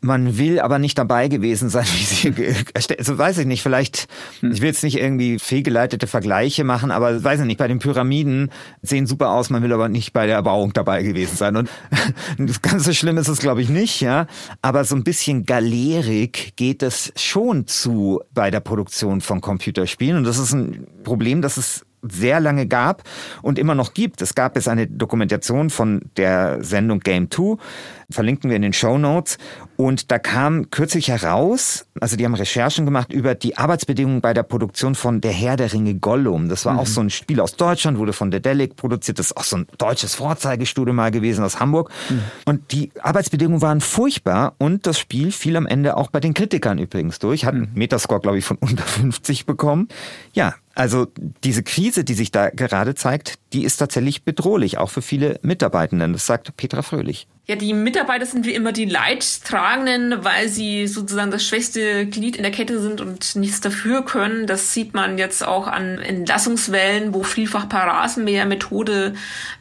man 0.00 0.38
will 0.38 0.60
aber 0.60 0.78
nicht 0.78 0.98
dabei 0.98 1.28
gewesen 1.28 1.68
sein, 1.68 1.84
wie 1.94 2.04
sie 2.04 2.34
erstellt. 2.74 3.00
Also 3.00 3.18
weiß 3.18 3.38
ich 3.38 3.46
nicht, 3.46 3.62
vielleicht, 3.62 4.06
hm. 4.40 4.52
ich 4.52 4.60
will 4.60 4.68
jetzt 4.68 4.84
nicht 4.84 4.98
irgendwie 4.98 5.38
fehlgeleitete 5.38 6.06
Vergleiche 6.06 6.64
machen, 6.64 6.90
aber 6.90 7.22
weiß 7.22 7.40
ich 7.40 7.46
nicht, 7.46 7.58
bei 7.58 7.68
den 7.68 7.78
Pyramiden 7.78 8.50
sehen 8.82 9.06
super 9.06 9.30
aus, 9.30 9.50
man 9.50 9.62
will 9.62 9.72
aber 9.72 9.88
nicht 9.88 10.12
bei 10.12 10.26
der 10.26 10.36
Erbauung 10.36 10.72
dabei 10.72 11.02
gewesen 11.02 11.36
sein. 11.36 11.56
Und 11.56 11.70
das 12.38 12.62
ganze 12.62 12.94
schlimm 12.94 13.18
ist 13.18 13.28
es, 13.28 13.38
glaube 13.38 13.62
ich, 13.62 13.68
nicht, 13.68 14.00
ja. 14.00 14.26
Aber 14.62 14.84
so 14.84 14.94
ein 14.94 15.04
bisschen 15.04 15.44
galerig 15.44 16.54
geht 16.56 16.82
es 16.82 17.12
schon 17.16 17.66
zu 17.66 18.20
bei 18.34 18.50
der 18.50 18.60
Produktion 18.60 19.20
von 19.20 19.40
Computerspielen. 19.40 20.18
Und 20.18 20.24
das 20.24 20.38
ist 20.38 20.52
ein 20.52 20.86
Problem, 21.04 21.42
das 21.42 21.56
es 21.56 21.86
sehr 22.12 22.40
lange 22.40 22.66
gab 22.66 23.02
und 23.42 23.58
immer 23.58 23.74
noch 23.74 23.94
gibt. 23.94 24.22
Es 24.22 24.34
gab 24.34 24.56
jetzt 24.56 24.68
eine 24.68 24.86
Dokumentation 24.86 25.70
von 25.70 26.02
der 26.16 26.62
Sendung 26.62 27.00
Game 27.00 27.30
2, 27.30 27.56
verlinken 28.10 28.50
wir 28.50 28.56
in 28.56 28.62
den 28.62 28.72
Show 28.72 28.98
Notes. 28.98 29.38
Und 29.76 30.10
da 30.10 30.18
kam 30.18 30.70
kürzlich 30.70 31.08
heraus, 31.08 31.86
also 32.00 32.16
die 32.16 32.24
haben 32.24 32.34
Recherchen 32.34 32.86
gemacht 32.86 33.12
über 33.12 33.34
die 33.34 33.58
Arbeitsbedingungen 33.58 34.22
bei 34.22 34.32
der 34.32 34.42
Produktion 34.42 34.94
von 34.94 35.20
Der 35.20 35.32
Herr 35.32 35.56
der 35.56 35.72
Ringe 35.72 35.94
Gollum. 35.94 36.48
Das 36.48 36.64
war 36.64 36.74
mhm. 36.74 36.78
auch 36.78 36.86
so 36.86 37.02
ein 37.02 37.10
Spiel 37.10 37.40
aus 37.40 37.56
Deutschland, 37.56 37.98
wurde 37.98 38.14
von 38.14 38.30
Dedelic 38.30 38.76
produziert. 38.76 39.18
Das 39.18 39.26
ist 39.26 39.36
auch 39.36 39.44
so 39.44 39.58
ein 39.58 39.66
deutsches 39.76 40.14
Vorzeigestudio 40.14 40.94
mal 40.94 41.10
gewesen 41.10 41.44
aus 41.44 41.60
Hamburg. 41.60 41.90
Mhm. 42.08 42.22
Und 42.46 42.72
die 42.72 42.90
Arbeitsbedingungen 43.00 43.60
waren 43.60 43.82
furchtbar 43.82 44.54
und 44.58 44.86
das 44.86 44.98
Spiel 44.98 45.30
fiel 45.30 45.56
am 45.56 45.66
Ende 45.66 45.96
auch 45.96 46.10
bei 46.10 46.20
den 46.20 46.32
Kritikern 46.32 46.78
übrigens 46.78 47.18
durch. 47.18 47.44
Hat 47.44 47.54
einen 47.54 47.70
mhm. 47.72 47.78
Metascore, 47.78 48.20
glaube 48.20 48.38
ich, 48.38 48.44
von 48.44 48.56
unter 48.60 48.84
50 48.84 49.44
bekommen. 49.44 49.88
Ja, 50.32 50.54
also 50.76 51.06
diese 51.42 51.62
Krise, 51.62 52.04
die 52.04 52.14
sich 52.14 52.30
da 52.30 52.50
gerade 52.50 52.94
zeigt, 52.94 53.38
die 53.52 53.64
ist 53.64 53.78
tatsächlich 53.78 54.24
bedrohlich, 54.24 54.78
auch 54.78 54.90
für 54.90 55.02
viele 55.02 55.40
Mitarbeitenden. 55.42 56.12
Das 56.12 56.26
sagt 56.26 56.56
Petra 56.56 56.82
Fröhlich. 56.82 57.26
Ja, 57.48 57.54
die 57.54 57.74
Mitarbeiter 57.74 58.26
sind 58.26 58.44
wie 58.44 58.54
immer 58.54 58.72
die 58.72 58.86
Leidtragenden, 58.86 60.24
weil 60.24 60.48
sie 60.48 60.88
sozusagen 60.88 61.30
das 61.30 61.46
schwächste 61.46 62.04
Glied 62.06 62.34
in 62.34 62.42
der 62.42 62.50
Kette 62.50 62.80
sind 62.80 63.00
und 63.00 63.36
nichts 63.36 63.60
dafür 63.60 64.04
können. 64.04 64.48
Das 64.48 64.74
sieht 64.74 64.94
man 64.94 65.16
jetzt 65.16 65.46
auch 65.46 65.68
an 65.68 65.98
Entlassungswellen, 65.98 67.14
wo 67.14 67.22
vielfach 67.22 67.68
per 67.68 67.82
Rasenmäher-Methode 67.82 69.14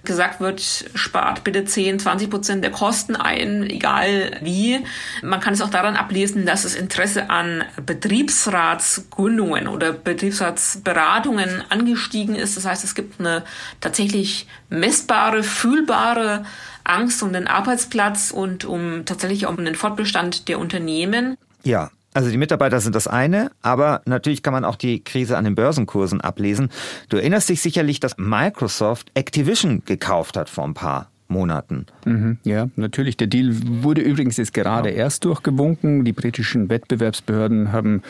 gesagt 0.03 0.39
wird, 0.39 0.63
spart 0.95 1.43
bitte 1.43 1.65
10, 1.65 1.99
20 1.99 2.31
Prozent 2.31 2.63
der 2.63 2.71
Kosten 2.71 3.15
ein, 3.15 3.69
egal 3.69 4.31
wie. 4.41 4.83
Man 5.21 5.39
kann 5.39 5.53
es 5.53 5.61
auch 5.61 5.69
daran 5.69 5.95
ablesen, 5.95 6.47
dass 6.47 6.63
das 6.63 6.73
Interesse 6.73 7.29
an 7.29 7.65
Betriebsratsgründungen 7.85 9.67
oder 9.67 9.93
Betriebsratsberatungen 9.93 11.61
angestiegen 11.69 12.33
ist. 12.33 12.57
Das 12.57 12.65
heißt, 12.65 12.83
es 12.83 12.95
gibt 12.95 13.19
eine 13.19 13.43
tatsächlich 13.79 14.47
messbare, 14.69 15.43
fühlbare 15.43 16.45
Angst 16.85 17.21
um 17.23 17.33
den 17.33 17.47
Arbeitsplatz 17.47 18.31
und 18.31 18.65
um 18.65 19.05
tatsächlich 19.05 19.45
um 19.47 19.57
den 19.57 19.75
Fortbestand 19.75 20.47
der 20.47 20.59
Unternehmen. 20.59 21.37
Ja, 21.63 21.91
also 22.13 22.29
die 22.29 22.37
Mitarbeiter 22.37 22.79
sind 22.79 22.95
das 22.95 23.07
eine, 23.07 23.51
aber 23.61 24.01
natürlich 24.05 24.41
kann 24.41 24.53
man 24.53 24.63
auch 24.63 24.77
die 24.77 25.03
Krise 25.03 25.37
an 25.37 25.43
den 25.43 25.53
Börsenkursen 25.55 26.21
ablesen. 26.21 26.69
Du 27.09 27.17
erinnerst 27.17 27.49
dich 27.49 27.61
sicherlich, 27.61 27.99
dass 27.99 28.17
Microsoft 28.17 29.11
Activision 29.15 29.83
gekauft 29.85 30.37
hat 30.37 30.49
vor 30.49 30.63
ein 30.63 30.73
paar 30.73 31.11
Monaten. 31.27 31.85
Mhm, 32.05 32.37
ja, 32.43 32.69
natürlich. 32.75 33.17
Der 33.17 33.27
Deal 33.27 33.55
wurde 33.81 34.01
übrigens 34.01 34.37
jetzt 34.37 34.53
gerade 34.53 34.89
ja. 34.89 34.95
erst 34.95 35.25
durchgewunken. 35.25 36.05
Die 36.05 36.13
britischen 36.13 36.69
Wettbewerbsbehörden 36.69 37.71
haben 37.71 38.03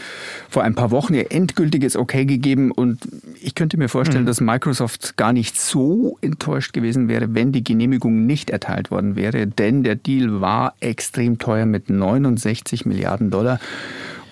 vor 0.49 0.63
ein 0.63 0.75
paar 0.75 0.91
Wochen 0.91 1.13
ihr 1.13 1.31
endgültiges 1.31 1.95
Okay 1.95 2.25
gegeben 2.25 2.71
und 2.71 3.07
ich 3.41 3.55
könnte 3.55 3.77
mir 3.77 3.89
vorstellen, 3.89 4.23
mhm. 4.23 4.27
dass 4.27 4.41
Microsoft 4.41 5.17
gar 5.17 5.33
nicht 5.33 5.59
so 5.59 6.17
enttäuscht 6.21 6.73
gewesen 6.73 7.07
wäre, 7.07 7.33
wenn 7.33 7.51
die 7.51 7.63
Genehmigung 7.63 8.25
nicht 8.25 8.49
erteilt 8.49 8.91
worden 8.91 9.15
wäre, 9.15 9.47
denn 9.47 9.83
der 9.83 9.95
Deal 9.95 10.41
war 10.41 10.75
extrem 10.79 11.37
teuer 11.37 11.65
mit 11.65 11.89
69 11.89 12.85
Milliarden 12.85 13.31
Dollar. 13.31 13.59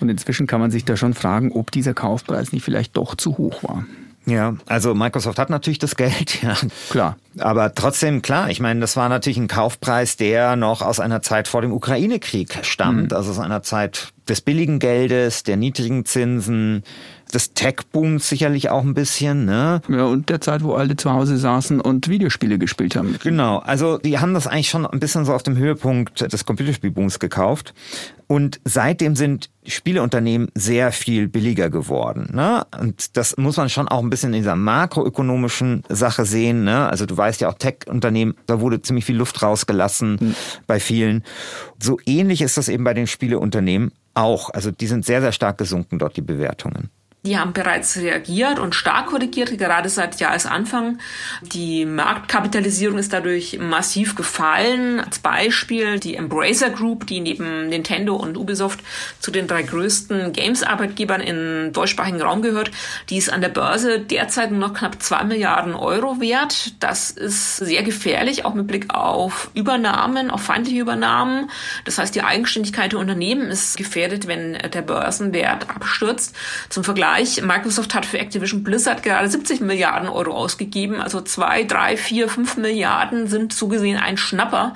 Und 0.00 0.08
inzwischen 0.10 0.46
kann 0.46 0.60
man 0.60 0.70
sich 0.70 0.84
da 0.84 0.96
schon 0.96 1.14
fragen, 1.14 1.52
ob 1.52 1.70
dieser 1.70 1.94
Kaufpreis 1.94 2.52
nicht 2.52 2.64
vielleicht 2.64 2.96
doch 2.96 3.14
zu 3.14 3.38
hoch 3.38 3.62
war. 3.62 3.86
Ja, 4.26 4.56
also 4.66 4.94
Microsoft 4.94 5.38
hat 5.38 5.50
natürlich 5.50 5.78
das 5.78 5.96
Geld, 5.96 6.42
ja. 6.42 6.56
Klar. 6.90 7.16
Aber 7.38 7.74
trotzdem, 7.74 8.22
klar, 8.22 8.50
ich 8.50 8.60
meine, 8.60 8.80
das 8.80 8.96
war 8.96 9.08
natürlich 9.08 9.38
ein 9.38 9.48
Kaufpreis, 9.48 10.16
der 10.16 10.56
noch 10.56 10.82
aus 10.82 11.00
einer 11.00 11.22
Zeit 11.22 11.48
vor 11.48 11.62
dem 11.62 11.72
Ukraine-Krieg 11.72 12.58
stammt, 12.62 13.10
mhm. 13.10 13.16
also 13.16 13.30
aus 13.30 13.38
einer 13.38 13.62
Zeit 13.62 14.12
des 14.28 14.40
billigen 14.40 14.78
Geldes, 14.78 15.42
der 15.42 15.56
niedrigen 15.56 16.04
Zinsen, 16.04 16.82
des 17.34 17.52
Tech-Booms 17.52 18.28
sicherlich 18.28 18.70
auch 18.70 18.82
ein 18.82 18.94
bisschen. 18.94 19.44
Ne? 19.44 19.82
Ja, 19.88 20.04
und 20.04 20.28
der 20.28 20.40
Zeit, 20.40 20.62
wo 20.62 20.74
alle 20.74 20.96
zu 20.96 21.12
Hause 21.12 21.36
saßen 21.36 21.80
und 21.80 22.08
Videospiele 22.08 22.58
gespielt 22.58 22.96
haben. 22.96 23.16
Genau, 23.22 23.58
also 23.58 23.98
die 23.98 24.18
haben 24.18 24.34
das 24.34 24.46
eigentlich 24.46 24.70
schon 24.70 24.86
ein 24.86 25.00
bisschen 25.00 25.24
so 25.24 25.34
auf 25.34 25.42
dem 25.42 25.56
Höhepunkt 25.56 26.32
des 26.32 26.44
Computerspielbooms 26.44 27.18
gekauft. 27.18 27.74
Und 28.26 28.60
seitdem 28.64 29.16
sind 29.16 29.50
Spieleunternehmen 29.66 30.48
sehr 30.54 30.92
viel 30.92 31.28
billiger 31.28 31.68
geworden. 31.68 32.30
Ne? 32.32 32.64
Und 32.80 33.16
das 33.16 33.36
muss 33.36 33.56
man 33.56 33.68
schon 33.68 33.88
auch 33.88 34.02
ein 34.02 34.10
bisschen 34.10 34.32
in 34.32 34.40
dieser 34.40 34.56
makroökonomischen 34.56 35.82
Sache 35.88 36.24
sehen. 36.24 36.64
Ne? 36.64 36.88
Also 36.88 37.04
du 37.04 37.16
weißt 37.24 37.40
ja 37.40 37.48
auch 37.48 37.54
Tech-Unternehmen, 37.54 38.34
da 38.46 38.60
wurde 38.60 38.82
ziemlich 38.82 39.06
viel 39.06 39.16
Luft 39.16 39.42
rausgelassen 39.42 40.18
mhm. 40.20 40.34
bei 40.66 40.78
vielen. 40.78 41.24
So 41.80 41.98
ähnlich 42.04 42.42
ist 42.42 42.58
das 42.58 42.68
eben 42.68 42.84
bei 42.84 42.92
den 42.92 43.06
Spieleunternehmen 43.06 43.92
auch. 44.12 44.50
Also 44.50 44.70
die 44.70 44.86
sind 44.86 45.06
sehr, 45.06 45.22
sehr 45.22 45.32
stark 45.32 45.56
gesunken 45.56 45.98
dort, 45.98 46.18
die 46.18 46.22
Bewertungen. 46.22 46.90
Die 47.26 47.38
haben 47.38 47.54
bereits 47.54 47.96
reagiert 47.96 48.58
und 48.58 48.74
stark 48.74 49.06
korrigiert, 49.06 49.56
gerade 49.56 49.88
seit 49.88 50.20
Jahresanfang. 50.20 50.98
Die 51.40 51.86
Marktkapitalisierung 51.86 52.98
ist 52.98 53.14
dadurch 53.14 53.58
massiv 53.58 54.14
gefallen. 54.14 55.00
Als 55.00 55.20
Beispiel 55.20 55.98
die 55.98 56.16
Embracer 56.16 56.68
Group, 56.68 57.06
die 57.06 57.20
neben 57.20 57.70
Nintendo 57.70 58.14
und 58.14 58.36
Ubisoft 58.36 58.80
zu 59.20 59.30
den 59.30 59.46
drei 59.46 59.62
größten 59.62 60.34
Games-Arbeitgebern 60.34 61.22
im 61.22 61.72
deutschsprachigen 61.72 62.20
Raum 62.20 62.42
gehört. 62.42 62.70
Die 63.08 63.16
ist 63.16 63.32
an 63.32 63.40
der 63.40 63.48
Börse 63.48 64.00
derzeit 64.00 64.50
nur 64.50 64.60
noch 64.60 64.74
knapp 64.74 65.00
zwei 65.02 65.24
Milliarden 65.24 65.74
Euro 65.74 66.20
wert. 66.20 66.74
Das 66.80 67.10
ist 67.10 67.56
sehr 67.56 67.84
gefährlich, 67.84 68.44
auch 68.44 68.52
mit 68.52 68.66
Blick 68.66 68.94
auf 68.94 69.50
Übernahmen, 69.54 70.30
auf 70.30 70.42
feindliche 70.42 70.82
Übernahmen. 70.82 71.48
Das 71.86 71.96
heißt, 71.96 72.14
die 72.14 72.22
Eigenständigkeit 72.22 72.92
der 72.92 72.98
Unternehmen 72.98 73.48
ist 73.48 73.78
gefährdet, 73.78 74.26
wenn 74.26 74.58
der 74.58 74.82
Börsenwert 74.82 75.70
abstürzt. 75.70 76.36
Zum 76.68 76.84
Vergleich 76.84 77.13
Vergleich, 77.14 77.42
Microsoft 77.42 77.94
hat 77.94 78.06
für 78.06 78.18
Activision 78.18 78.64
Blizzard 78.64 79.04
gerade 79.04 79.28
70 79.28 79.60
Milliarden 79.60 80.08
Euro 80.08 80.32
ausgegeben. 80.32 81.00
Also 81.00 81.20
zwei, 81.20 81.62
drei, 81.62 81.96
vier, 81.96 82.28
fünf 82.28 82.56
Milliarden 82.56 83.28
sind 83.28 83.52
zugesehen 83.52 83.98
ein 83.98 84.16
Schnapper. 84.16 84.74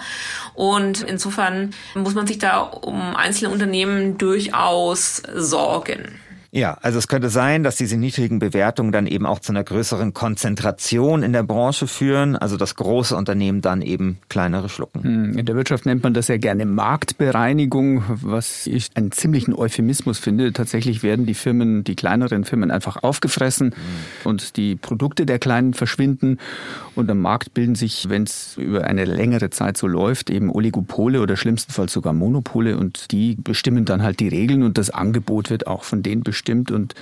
Und 0.54 1.02
insofern 1.02 1.74
muss 1.94 2.14
man 2.14 2.28
sich 2.28 2.38
da 2.38 2.60
um 2.60 3.16
einzelne 3.16 3.50
Unternehmen 3.50 4.18
durchaus 4.18 5.22
sorgen. 5.34 6.20
Ja, 6.50 6.78
also 6.80 6.98
es 6.98 7.08
könnte 7.08 7.28
sein, 7.28 7.62
dass 7.62 7.76
diese 7.76 7.98
niedrigen 7.98 8.38
Bewertungen 8.38 8.90
dann 8.90 9.06
eben 9.06 9.26
auch 9.26 9.38
zu 9.38 9.52
einer 9.52 9.62
größeren 9.62 10.14
Konzentration 10.14 11.22
in 11.22 11.34
der 11.34 11.42
Branche 11.42 11.86
führen, 11.86 12.36
also 12.36 12.56
dass 12.56 12.74
große 12.74 13.14
Unternehmen 13.14 13.60
dann 13.60 13.82
eben 13.82 14.18
kleinere 14.30 14.70
schlucken. 14.70 15.04
Hm, 15.04 15.38
in 15.38 15.44
der 15.44 15.56
Wirtschaft 15.56 15.84
nennt 15.84 16.02
man 16.02 16.14
das 16.14 16.28
ja 16.28 16.38
gerne 16.38 16.64
Marktbereinigung, 16.64 18.02
was 18.22 18.66
ich 18.66 18.88
einen 18.94 19.12
ziemlichen 19.12 19.54
Euphemismus 19.54 20.18
finde. 20.18 20.54
Tatsächlich 20.54 21.02
werden 21.02 21.26
die 21.26 21.34
Firmen, 21.34 21.84
die 21.84 21.94
kleineren 21.94 22.44
Firmen 22.44 22.70
einfach 22.70 23.02
aufgefressen 23.02 23.68
mhm. 23.68 24.30
und 24.30 24.56
die 24.56 24.74
Produkte 24.76 25.26
der 25.26 25.38
kleinen 25.38 25.74
verschwinden 25.74 26.38
und 26.94 27.10
am 27.10 27.20
Markt 27.20 27.52
bilden 27.52 27.74
sich, 27.74 28.08
wenn 28.08 28.22
es 28.22 28.56
über 28.56 28.84
eine 28.84 29.04
längere 29.04 29.50
Zeit 29.50 29.76
so 29.76 29.86
läuft, 29.86 30.30
eben 30.30 30.50
Oligopole 30.50 31.20
oder 31.20 31.36
schlimmstenfalls 31.36 31.92
sogar 31.92 32.14
Monopole 32.14 32.78
und 32.78 33.12
die 33.12 33.36
bestimmen 33.36 33.84
dann 33.84 34.02
halt 34.02 34.18
die 34.20 34.28
Regeln 34.28 34.62
und 34.62 34.78
das 34.78 34.88
Angebot 34.88 35.50
wird 35.50 35.66
auch 35.66 35.84
von 35.84 36.02
denen 36.02 36.22
bestimmt 36.22 36.37
bestimmt. 36.38 36.70
Und 36.70 36.94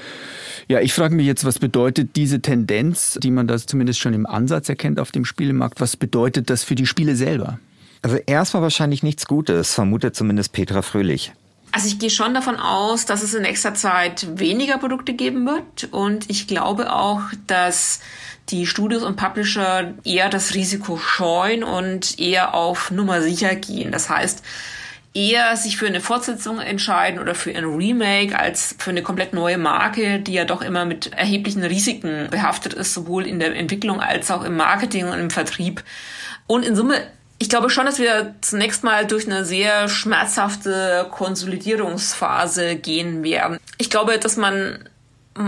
ja, 0.68 0.80
ich 0.80 0.92
frage 0.92 1.14
mich 1.14 1.26
jetzt, 1.26 1.44
was 1.44 1.58
bedeutet 1.58 2.16
diese 2.16 2.40
Tendenz, 2.40 3.18
die 3.22 3.30
man 3.30 3.46
da 3.46 3.58
zumindest 3.58 4.00
schon 4.00 4.14
im 4.14 4.26
Ansatz 4.26 4.68
erkennt 4.68 4.98
auf 4.98 5.12
dem 5.12 5.24
Spielemarkt, 5.24 5.80
was 5.80 5.96
bedeutet 5.96 6.50
das 6.50 6.64
für 6.64 6.74
die 6.74 6.86
Spiele 6.86 7.14
selber? 7.14 7.58
Also 8.02 8.16
erstmal 8.16 8.62
wahrscheinlich 8.62 9.02
nichts 9.02 9.26
Gutes, 9.26 9.74
vermutet 9.74 10.16
zumindest 10.16 10.52
Petra 10.52 10.82
Fröhlich. 10.82 11.32
Also 11.72 11.88
ich 11.88 11.98
gehe 11.98 12.10
schon 12.10 12.32
davon 12.32 12.56
aus, 12.56 13.04
dass 13.04 13.22
es 13.22 13.34
in 13.34 13.42
nächster 13.42 13.74
Zeit 13.74 14.26
weniger 14.38 14.78
Produkte 14.78 15.12
geben 15.12 15.46
wird 15.46 15.92
und 15.92 16.30
ich 16.30 16.46
glaube 16.46 16.92
auch, 16.92 17.20
dass 17.46 18.00
die 18.48 18.66
Studios 18.66 19.02
und 19.02 19.16
Publisher 19.16 19.94
eher 20.04 20.30
das 20.30 20.54
Risiko 20.54 20.96
scheuen 20.96 21.64
und 21.64 22.18
eher 22.18 22.54
auf 22.54 22.90
Nummer 22.90 23.20
sicher 23.20 23.54
gehen. 23.56 23.90
Das 23.90 24.08
heißt, 24.08 24.42
eher 25.16 25.56
sich 25.56 25.78
für 25.78 25.86
eine 25.86 26.00
Fortsetzung 26.00 26.60
entscheiden 26.60 27.18
oder 27.18 27.34
für 27.34 27.50
ein 27.50 27.64
Remake 27.64 28.38
als 28.38 28.76
für 28.78 28.90
eine 28.90 29.02
komplett 29.02 29.32
neue 29.32 29.56
Marke, 29.56 30.20
die 30.20 30.34
ja 30.34 30.44
doch 30.44 30.60
immer 30.60 30.84
mit 30.84 31.12
erheblichen 31.14 31.64
Risiken 31.64 32.28
behaftet 32.30 32.74
ist, 32.74 32.92
sowohl 32.92 33.26
in 33.26 33.40
der 33.40 33.56
Entwicklung 33.56 34.00
als 34.00 34.30
auch 34.30 34.44
im 34.44 34.56
Marketing 34.56 35.08
und 35.08 35.18
im 35.18 35.30
Vertrieb. 35.30 35.82
Und 36.46 36.64
in 36.64 36.76
Summe 36.76 37.00
ich 37.38 37.50
glaube 37.50 37.68
schon, 37.68 37.84
dass 37.84 37.98
wir 37.98 38.34
zunächst 38.40 38.82
mal 38.82 39.06
durch 39.06 39.26
eine 39.26 39.44
sehr 39.44 39.88
schmerzhafte 39.88 41.06
Konsolidierungsphase 41.10 42.76
gehen 42.76 43.22
werden. 43.22 43.58
Ich 43.76 43.90
glaube, 43.90 44.18
dass 44.18 44.38
man 44.38 44.88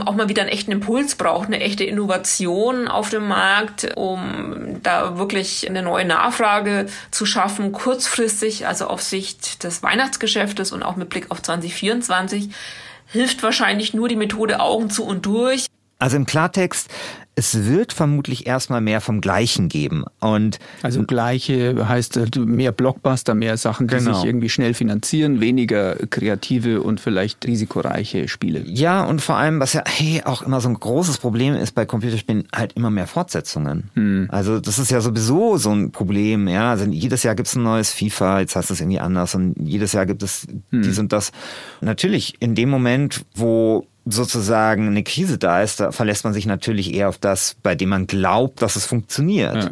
auch 0.07 0.14
mal 0.14 0.29
wieder 0.29 0.42
einen 0.42 0.51
echten 0.51 0.72
Impuls 0.72 1.16
braucht, 1.16 1.46
eine 1.46 1.61
echte 1.61 1.85
Innovation 1.85 2.88
auf 2.88 3.11
dem 3.11 3.27
Markt, 3.27 3.96
um 3.96 4.81
da 4.83 5.18
wirklich 5.18 5.68
eine 5.68 5.83
neue 5.83 6.05
Nachfrage 6.05 6.87
zu 7.11 7.27
schaffen, 7.27 7.72
kurzfristig, 7.72 8.66
also 8.66 8.87
auf 8.87 9.03
Sicht 9.03 9.64
des 9.64 9.83
Weihnachtsgeschäftes 9.83 10.72
und 10.72 10.83
auch 10.83 10.96
mit 10.96 11.09
Blick 11.09 11.31
auf 11.31 11.42
2024, 11.42 12.51
hilft 13.07 13.42
wahrscheinlich 13.42 13.94
nur 13.94 14.09
die 14.09 14.16
Methode 14.16 14.61
Augen 14.61 14.90
zu 14.90 15.05
und 15.05 15.24
durch. 15.24 15.66
Also 15.98 16.16
im 16.16 16.26
Klartext, 16.26 16.88
es 17.38 17.66
wird 17.66 17.92
vermutlich 17.92 18.46
erstmal 18.46 18.80
mehr 18.80 19.00
vom 19.00 19.20
Gleichen 19.20 19.68
geben. 19.68 20.04
Und 20.18 20.58
also 20.82 21.04
Gleiche 21.04 21.88
heißt 21.88 22.16
äh, 22.16 22.38
mehr 22.40 22.72
Blockbuster, 22.72 23.34
mehr 23.34 23.56
Sachen, 23.56 23.87
die 23.87 23.96
genau. 23.96 24.14
sich 24.14 24.24
irgendwie 24.24 24.48
schnell 24.48 24.74
finanzieren, 24.74 25.40
weniger 25.40 25.94
kreative 26.11 26.82
und 26.82 27.00
vielleicht 27.00 27.46
risikoreiche 27.46 28.26
Spiele. 28.26 28.62
Ja, 28.66 29.04
und 29.04 29.20
vor 29.20 29.37
allem, 29.37 29.61
was 29.61 29.72
ja 29.72 29.84
hey, 29.87 30.22
auch 30.24 30.42
immer 30.42 30.61
so 30.61 30.68
ein 30.68 30.74
großes 30.74 31.18
Problem 31.18 31.54
ist 31.54 31.76
bei 31.76 31.87
Computerspielen, 31.87 32.48
halt 32.54 32.72
immer 32.72 32.90
mehr 32.90 33.06
Fortsetzungen. 33.06 33.90
Hm. 33.94 34.28
Also 34.30 34.58
das 34.58 34.80
ist 34.80 34.90
ja 34.90 35.00
sowieso 35.00 35.58
so 35.58 35.70
ein 35.70 35.92
Problem. 35.92 36.48
Ja, 36.48 36.70
also 36.70 36.87
jedes 36.87 37.22
Jahr 37.22 37.37
gibt 37.37 37.48
es 37.48 37.54
ein 37.54 37.62
neues 37.62 37.92
FIFA, 37.92 38.40
jetzt 38.40 38.56
heißt 38.56 38.70
es 38.72 38.80
irgendwie 38.80 39.00
anders 39.00 39.37
und 39.37 39.54
jedes 39.61 39.92
Jahr 39.92 40.06
gibt 40.06 40.24
es 40.24 40.46
hm. 40.70 40.82
dies 40.82 40.98
und 40.98 41.12
das. 41.12 41.30
natürlich, 41.80 42.34
in 42.40 42.56
dem 42.56 42.68
Moment, 42.68 43.24
wo 43.34 43.87
sozusagen 44.08 44.86
eine 44.86 45.02
Krise 45.02 45.38
da 45.38 45.62
ist, 45.62 45.80
da 45.80 45.92
verlässt 45.92 46.24
man 46.24 46.32
sich 46.32 46.46
natürlich 46.46 46.94
eher 46.94 47.08
auf 47.08 47.18
das, 47.18 47.56
bei 47.62 47.74
dem 47.74 47.90
man 47.90 48.06
glaubt, 48.06 48.62
dass 48.62 48.76
es 48.76 48.86
funktioniert. 48.86 49.64
Ja. 49.64 49.70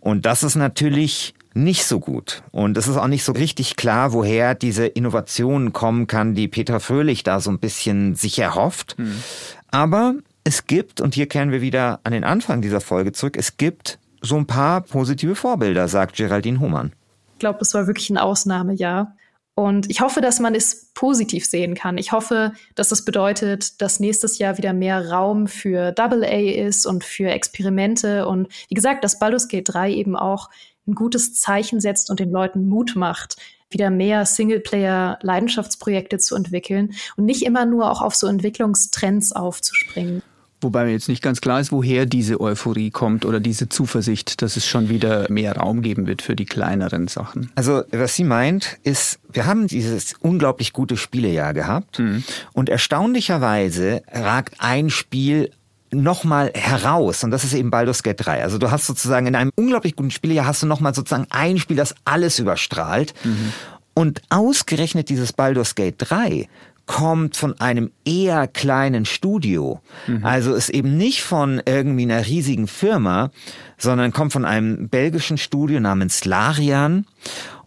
Und 0.00 0.26
das 0.26 0.42
ist 0.42 0.56
natürlich 0.56 1.34
nicht 1.54 1.86
so 1.86 2.00
gut. 2.00 2.42
Und 2.52 2.76
es 2.76 2.86
ist 2.86 2.96
auch 2.96 3.06
nicht 3.06 3.24
so 3.24 3.32
richtig 3.32 3.76
klar, 3.76 4.12
woher 4.12 4.54
diese 4.54 4.86
Innovationen 4.86 5.72
kommen 5.72 6.06
kann, 6.06 6.34
die 6.34 6.48
Petra 6.48 6.78
Fröhlich 6.78 7.22
da 7.22 7.40
so 7.40 7.50
ein 7.50 7.58
bisschen 7.58 8.14
sich 8.14 8.38
erhofft. 8.38 8.98
Mhm. 8.98 9.22
Aber 9.70 10.14
es 10.44 10.66
gibt, 10.66 11.00
und 11.00 11.14
hier 11.14 11.26
kehren 11.26 11.50
wir 11.50 11.60
wieder 11.60 12.00
an 12.04 12.12
den 12.12 12.24
Anfang 12.24 12.60
dieser 12.60 12.80
Folge 12.80 13.12
zurück, 13.12 13.36
es 13.36 13.56
gibt 13.56 13.98
so 14.20 14.36
ein 14.36 14.46
paar 14.46 14.82
positive 14.82 15.34
Vorbilder, 15.34 15.88
sagt 15.88 16.16
Geraldine 16.16 16.60
Hohmann. 16.60 16.92
Ich 17.34 17.40
glaube, 17.40 17.58
das 17.58 17.74
war 17.74 17.86
wirklich 17.86 18.10
ein 18.10 18.18
Ausnahmejahr. 18.18 19.14
Und 19.58 19.90
ich 19.90 20.02
hoffe, 20.02 20.20
dass 20.20 20.38
man 20.38 20.54
es 20.54 20.92
positiv 20.92 21.46
sehen 21.46 21.74
kann. 21.74 21.96
Ich 21.96 22.12
hoffe, 22.12 22.52
dass 22.74 22.90
das 22.90 23.06
bedeutet, 23.06 23.80
dass 23.80 24.00
nächstes 24.00 24.38
Jahr 24.38 24.58
wieder 24.58 24.74
mehr 24.74 25.10
Raum 25.10 25.46
für 25.46 25.92
Double 25.92 26.22
A 26.24 26.66
ist 26.66 26.84
und 26.84 27.04
für 27.04 27.30
Experimente. 27.30 28.28
Und 28.28 28.48
wie 28.68 28.74
gesagt, 28.74 29.02
dass 29.02 29.18
Baldur's 29.18 29.48
Gate 29.48 29.72
3 29.72 29.92
eben 29.92 30.14
auch 30.14 30.50
ein 30.86 30.94
gutes 30.94 31.32
Zeichen 31.32 31.80
setzt 31.80 32.10
und 32.10 32.20
den 32.20 32.30
Leuten 32.30 32.68
Mut 32.68 32.96
macht, 32.96 33.38
wieder 33.70 33.88
mehr 33.88 34.26
Singleplayer-Leidenschaftsprojekte 34.26 36.18
zu 36.18 36.36
entwickeln 36.36 36.94
und 37.16 37.24
nicht 37.24 37.42
immer 37.42 37.64
nur 37.64 37.90
auch 37.90 38.02
auf 38.02 38.14
so 38.14 38.26
Entwicklungstrends 38.26 39.32
aufzuspringen. 39.32 40.22
Wobei 40.60 40.86
mir 40.86 40.92
jetzt 40.92 41.08
nicht 41.08 41.22
ganz 41.22 41.42
klar 41.42 41.60
ist, 41.60 41.70
woher 41.70 42.06
diese 42.06 42.40
Euphorie 42.40 42.90
kommt 42.90 43.26
oder 43.26 43.40
diese 43.40 43.68
Zuversicht, 43.68 44.40
dass 44.40 44.56
es 44.56 44.66
schon 44.66 44.88
wieder 44.88 45.30
mehr 45.30 45.56
Raum 45.56 45.82
geben 45.82 46.06
wird 46.06 46.22
für 46.22 46.34
die 46.34 46.46
kleineren 46.46 47.08
Sachen. 47.08 47.50
Also 47.56 47.82
was 47.92 48.14
sie 48.14 48.24
meint, 48.24 48.78
ist, 48.82 49.18
wir 49.30 49.44
haben 49.44 49.66
dieses 49.66 50.14
unglaublich 50.20 50.72
gute 50.72 50.96
Spielejahr 50.96 51.52
gehabt 51.52 51.98
mhm. 51.98 52.24
und 52.54 52.70
erstaunlicherweise 52.70 54.02
ragt 54.10 54.54
ein 54.58 54.88
Spiel 54.88 55.50
nochmal 55.90 56.50
heraus 56.54 57.22
und 57.22 57.30
das 57.30 57.44
ist 57.44 57.52
eben 57.52 57.70
Baldur's 57.70 58.02
Gate 58.02 58.24
3. 58.24 58.42
Also 58.42 58.58
du 58.58 58.70
hast 58.70 58.86
sozusagen 58.86 59.26
in 59.26 59.34
einem 59.34 59.52
unglaublich 59.56 59.94
guten 59.94 60.10
Spielejahr 60.10 60.46
hast 60.46 60.62
du 60.62 60.66
nochmal 60.66 60.94
sozusagen 60.94 61.26
ein 61.30 61.58
Spiel, 61.58 61.76
das 61.76 61.94
alles 62.04 62.38
überstrahlt. 62.38 63.14
Mhm. 63.24 63.52
Und 63.94 64.20
ausgerechnet 64.28 65.08
dieses 65.08 65.32
Baldur's 65.32 65.74
Gate 65.74 65.96
3 65.98 66.48
kommt 66.86 67.36
von 67.36 67.60
einem 67.60 67.90
eher 68.04 68.46
kleinen 68.46 69.04
Studio. 69.04 69.80
Mhm. 70.06 70.24
Also 70.24 70.54
ist 70.54 70.70
eben 70.70 70.96
nicht 70.96 71.22
von 71.22 71.60
irgendwie 71.66 72.04
einer 72.04 72.24
riesigen 72.24 72.68
Firma, 72.68 73.30
sondern 73.76 74.12
kommt 74.12 74.32
von 74.32 74.44
einem 74.44 74.88
belgischen 74.88 75.36
Studio 75.36 75.80
namens 75.80 76.24
Larian 76.24 77.06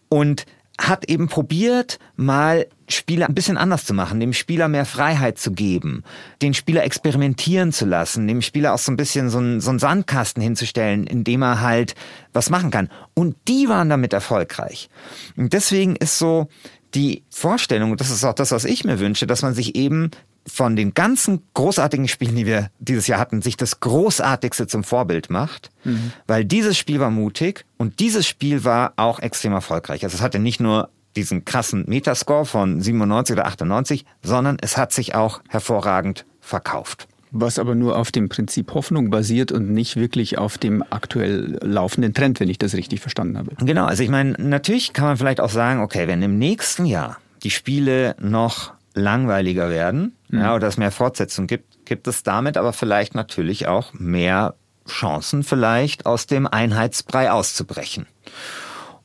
und 0.08 0.46
hat 0.80 1.10
eben 1.10 1.28
probiert, 1.28 2.00
mal 2.16 2.66
Spieler 2.88 3.28
ein 3.28 3.36
bisschen 3.36 3.58
anders 3.58 3.84
zu 3.84 3.94
machen, 3.94 4.22
dem 4.22 4.32
Spieler 4.32 4.70
mehr 4.70 4.86
Freiheit 4.86 5.38
zu 5.38 5.52
geben, 5.52 6.04
den 6.42 6.54
Spieler 6.54 6.84
experimentieren 6.84 7.74
zu 7.74 7.86
lassen, 7.86 8.28
dem 8.28 8.42
Spieler 8.42 8.74
auch 8.74 8.80
so 8.80 8.92
ein 8.92 8.98
bisschen 8.98 9.30
so 9.30 9.40
einen, 9.40 9.60
so 9.60 9.72
einen 9.72 9.80
Sandkasten 9.80 10.42
hinzustellen, 10.42 11.06
in 11.06 11.26
dem 11.26 11.42
er 11.42 11.60
halt 11.60 11.96
was 12.32 12.50
machen 12.50 12.72
kann. 12.72 12.90
Und 13.14 13.36
die 13.50 13.68
waren 13.68 13.90
damit 13.90 14.14
erfolgreich. 14.14 14.90
Und 15.36 15.52
deswegen 15.52 15.98
ist 15.98 16.18
so 16.18 16.48
die 16.96 17.24
Vorstellung, 17.30 17.98
das 17.98 18.10
ist 18.10 18.24
auch 18.24 18.34
das, 18.34 18.52
was 18.52 18.66
ich 18.66 18.84
mir 18.84 19.00
wünsche, 19.00 19.28
dass 19.28 19.42
man 19.42 19.54
sich 19.54 19.76
eben 19.76 20.12
von 20.48 20.76
den 20.76 20.94
ganzen 20.94 21.44
großartigen 21.54 22.08
Spielen, 22.08 22.36
die 22.36 22.46
wir 22.46 22.72
dieses 22.80 23.08
Jahr 23.08 23.20
hatten, 23.20 23.42
sich 23.42 23.58
das 23.58 23.80
Großartigste 23.80 24.68
zum 24.68 24.84
Vorbild 24.84 25.30
macht, 25.30 25.70
mhm. 25.84 26.12
weil 26.26 26.46
dieses 26.46 26.78
Spiel 26.78 27.00
war 27.00 27.12
mutig 27.12 27.66
und 27.78 28.00
dieses 28.00 28.28
Spiel 28.28 28.64
war 28.64 28.94
auch 28.96 29.20
extrem 29.20 29.54
erfolgreich. 29.54 30.04
Also 30.04 30.16
es 30.16 30.22
hatte 30.22 30.40
nicht 30.40 30.60
nur 30.60 30.90
diesen 31.16 31.46
krassen 31.46 31.86
Metascore 31.88 32.46
von 32.46 32.82
97 32.82 33.34
oder 33.34 33.46
98, 33.46 34.06
sondern 34.24 34.58
es 34.62 34.78
hat 34.78 34.94
sich 34.94 35.16
auch 35.16 35.42
hervorragend 35.50 36.26
verkauft. 36.40 37.08
Was 37.32 37.60
aber 37.60 37.76
nur 37.76 37.98
auf 37.98 38.12
dem 38.12 38.28
Prinzip 38.28 38.74
Hoffnung 38.74 39.10
basiert 39.10 39.52
und 39.52 39.70
nicht 39.70 39.96
wirklich 39.96 40.38
auf 40.38 40.58
dem 40.58 40.84
aktuell 40.90 41.60
laufenden 41.62 42.14
Trend, 42.14 42.40
wenn 42.40 42.50
ich 42.50 42.58
das 42.58 42.74
richtig 42.74 43.02
verstanden 43.02 43.38
habe. 43.38 43.52
Genau, 43.60 43.86
also 43.86 44.02
ich 44.02 44.10
meine, 44.10 44.32
natürlich 44.32 44.94
kann 44.94 45.06
man 45.06 45.18
vielleicht 45.18 45.40
auch 45.40 45.50
sagen, 45.50 45.82
okay, 45.82 46.08
wenn 46.08 46.22
im 46.24 46.40
nächsten 46.40 46.86
Jahr 46.86 47.18
die 47.44 47.52
Spiele 47.52 48.16
noch 48.20 48.74
langweiliger 48.94 49.70
werden, 49.70 50.14
mhm. 50.30 50.40
ja, 50.40 50.56
oder 50.56 50.68
es 50.68 50.78
mehr 50.78 50.92
Fortsetzungen 50.92 51.48
gibt, 51.48 51.86
gibt 51.86 52.08
es 52.08 52.24
damit 52.24 52.58
aber 52.58 52.74
vielleicht 52.74 53.16
natürlich 53.16 53.68
auch 53.68 53.94
mehr 53.94 54.56
Chancen, 54.88 55.44
vielleicht 55.44 56.06
aus 56.06 56.26
dem 56.28 56.48
Einheitsbrei 56.48 57.32
auszubrechen. 57.32 58.08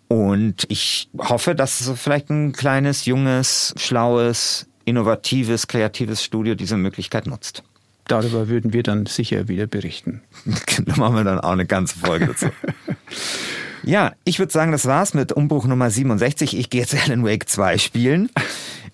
Und 0.08 0.64
ich 0.68 1.08
hoffe, 1.18 1.54
dass 1.54 1.78
so 1.78 1.94
vielleicht 1.94 2.30
ein 2.30 2.52
kleines, 2.52 3.04
junges, 3.04 3.74
schlaues, 3.76 4.66
innovatives, 4.84 5.66
kreatives 5.66 6.22
Studio 6.22 6.54
diese 6.54 6.76
Möglichkeit 6.76 7.26
nutzt. 7.26 7.62
Darüber 8.06 8.48
würden 8.48 8.72
wir 8.72 8.82
dann 8.82 9.06
sicher 9.06 9.48
wieder 9.48 9.66
berichten. 9.66 10.22
da 10.84 10.96
machen 10.96 11.16
wir 11.16 11.24
dann 11.24 11.40
auch 11.40 11.52
eine 11.52 11.66
ganze 11.66 11.98
Folge 11.98 12.26
dazu. 12.26 12.46
ja, 13.82 14.12
ich 14.24 14.38
würde 14.38 14.52
sagen, 14.52 14.72
das 14.72 14.86
war's 14.86 15.14
mit 15.14 15.32
Umbruch 15.32 15.66
Nummer 15.66 15.90
67. 15.90 16.58
Ich 16.58 16.70
gehe 16.70 16.82
jetzt 16.82 16.94
Alan 17.06 17.24
Wake 17.24 17.48
2 17.48 17.78
spielen. 17.78 18.30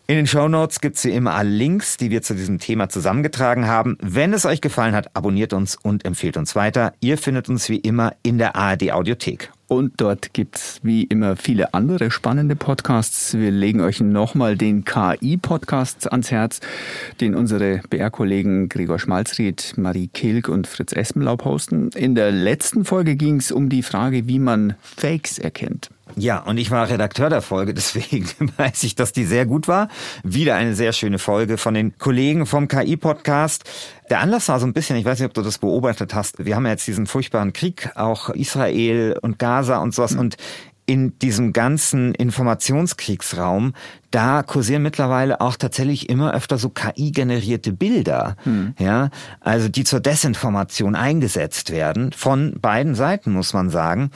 In 0.07 0.17
den 0.17 0.27
Show 0.27 0.49
Notes 0.49 0.81
gibt's 0.81 1.05
wie 1.05 1.11
immer 1.11 1.35
alle 1.35 1.51
Links, 1.51 1.97
die 1.97 2.11
wir 2.11 2.23
zu 2.23 2.35
diesem 2.35 2.59
Thema 2.59 2.89
zusammengetragen 2.89 3.67
haben. 3.69 3.97
Wenn 4.01 4.33
es 4.33 4.45
euch 4.45 4.61
gefallen 4.61 4.95
hat, 4.95 5.15
abonniert 5.15 5.53
uns 5.53 5.77
und 5.77 6.05
empfehlt 6.05 6.37
uns 6.37 6.57
weiter. 6.57 6.95
Ihr 7.01 7.17
findet 7.17 7.49
uns 7.49 7.69
wie 7.69 7.79
immer 7.79 8.15
in 8.25 8.39
der 8.39 8.57
ARD 8.57 8.91
Audiothek. 8.91 9.53
Und 9.71 10.01
dort 10.01 10.35
gibt's 10.35 10.81
wie 10.83 11.05
immer 11.05 11.37
viele 11.37 11.75
andere 11.75 12.11
spannende 12.11 12.57
Podcasts. 12.57 13.35
Wir 13.35 13.53
legen 13.53 13.81
euch 13.83 14.01
nochmal 14.01 14.57
den 14.57 14.85
KI-Podcast 14.85 16.11
ans 16.11 16.33
Herz, 16.33 16.59
den 17.21 17.37
unsere 17.37 17.81
BR-Kollegen 17.89 18.69
Gregor 18.69 18.99
Schmalzried, 18.99 19.75
Marie 19.77 20.09
Kilk 20.09 20.49
und 20.49 20.67
Fritz 20.67 20.93
Espenlaub 20.93 21.45
hosten. 21.45 21.91
In 21.95 22.17
der 22.17 22.33
letzten 22.33 22.85
Folge 22.85 23.15
ging's 23.15 23.53
um 23.53 23.69
die 23.69 23.85
Frage, 23.85 24.27
wie 24.27 24.41
man 24.41 24.75
Fakes 24.83 25.39
erkennt. 25.39 25.91
Ja, 26.17 26.41
und 26.41 26.59
ich 26.59 26.73
war 26.73 26.89
Redakteur 26.89 27.31
der 27.31 27.43
Folge, 27.43 27.73
deswegen 27.75 28.27
weiß 28.57 28.83
ich, 28.83 28.97
dass 28.97 29.13
die 29.13 29.25
sehr 29.25 29.47
gut 29.47 29.69
war. 29.69 29.89
Wieder 30.25 30.57
eine 30.57 30.75
sehr 30.75 30.93
schöne 30.93 31.21
Folge 31.21 31.59
von 31.59 31.75
den 31.75 31.97
Kollegen 31.97 32.47
vom 32.47 32.67
KI-Podcast. 32.67 33.65
Der 34.11 34.21
Anlass 34.21 34.49
war 34.49 34.59
so 34.59 34.67
ein 34.67 34.73
bisschen, 34.73 34.97
ich 34.97 35.05
weiß 35.05 35.21
nicht, 35.21 35.29
ob 35.29 35.35
du 35.35 35.43
das 35.43 35.59
beobachtet 35.59 36.15
hast, 36.15 36.45
wir 36.45 36.57
haben 36.57 36.67
ja 36.67 36.73
jetzt 36.73 36.87
diesen 36.87 37.07
furchtbaren 37.07 37.53
Krieg, 37.53 37.91
auch 37.95 38.29
Israel 38.31 39.17
und 39.23 39.39
Gaza 39.39 39.79
und 39.79 39.95
sowas. 39.95 40.15
Mhm. 40.15 40.19
Und 40.19 40.37
in 40.91 41.17
diesem 41.21 41.53
ganzen 41.53 42.17
Informationskriegsraum, 42.17 43.75
da 44.11 44.43
kursieren 44.43 44.83
mittlerweile 44.83 45.41
auch 45.41 45.55
tatsächlich 45.55 46.09
immer 46.09 46.35
öfter 46.35 46.59
so 46.59 46.69
KI-generierte 46.69 47.73
Bilder, 47.73 48.37
hm. 48.43 48.75
ja, 48.77 49.11
also 49.39 49.69
die 49.69 49.85
zur 49.85 50.01
Desinformation 50.01 50.97
eingesetzt 50.97 51.71
werden 51.71 52.11
von 52.11 52.59
beiden 52.61 52.97
Seiten, 52.97 53.31
muss 53.31 53.53
man 53.53 53.71
sagen. 53.71 54.11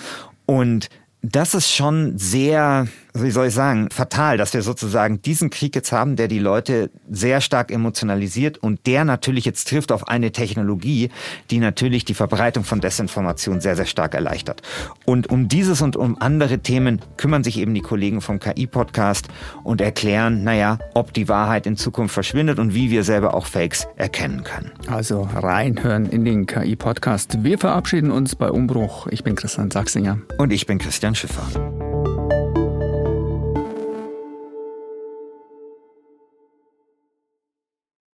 Und 0.46 0.88
das 1.22 1.54
ist 1.54 1.70
schon 1.70 2.18
sehr, 2.18 2.88
wie 3.16 3.31
soll 3.31 3.46
ich 3.46 3.55
sagen, 3.55 3.88
fatal, 3.92 4.37
dass 4.38 4.53
wir 4.55 4.62
sozusagen 4.62 5.22
diesen 5.22 5.48
Krieg 5.48 5.77
jetzt 5.77 5.92
haben, 5.92 6.16
der 6.16 6.27
die 6.27 6.40
Leute 6.40 6.90
sehr 7.09 7.40
stark 7.40 7.70
emotionalisiert 7.70 8.59
und 8.59 8.87
der 8.87 9.05
natürlich 9.05 9.44
jetzt 9.44 9.68
trifft 9.68 9.92
auf 9.92 10.09
eine 10.09 10.33
Technologie, 10.33 11.11
die 11.50 11.61
natürlich 11.61 12.05
die 12.05 12.14
Verbreitung 12.14 12.64
von 12.64 12.81
Desinformation 12.81 13.61
sehr, 13.61 13.77
sehr 13.77 13.87
stark 13.87 14.14
erleichtert. 14.14 14.62
Und 15.05 15.31
um 15.31 15.46
dieses 15.46 15.81
und 15.81 15.94
um 15.94 16.20
andere 16.20 16.59
Themen 16.59 17.00
kümmern 17.16 17.44
sich 17.44 17.59
eben 17.59 17.72
die 17.72 17.83
Kollegen 17.83 18.20
vom 18.20 18.40
KI-Podcast 18.40 19.29
und 19.62 19.81
erklären, 19.81 20.42
naja, 20.42 20.81
ob 20.94 21.12
die 21.12 21.29
Wahrheit 21.29 21.66
in 21.66 21.77
Zukunft 21.77 22.14
verschwindet 22.14 22.59
und 22.59 22.74
wie 22.74 22.90
wir 22.90 23.05
selber 23.05 23.35
auch 23.35 23.46
Fakes 23.46 23.87
erkennen 23.94 24.42
können. 24.42 24.72
Also 24.88 25.29
reinhören 25.37 26.07
in 26.07 26.24
den 26.24 26.46
KI-Podcast. 26.46 27.44
Wir 27.44 27.59
verabschieden 27.59 28.11
uns 28.11 28.35
bei 28.35 28.50
Umbruch. 28.50 29.07
Ich 29.07 29.22
bin 29.22 29.37
Christian 29.37 29.70
Sachsinger. 29.70 30.18
Und 30.38 30.53
ich 30.53 30.66
bin 30.66 30.79
Christian 30.79 31.14
Schiffer. 31.14 31.46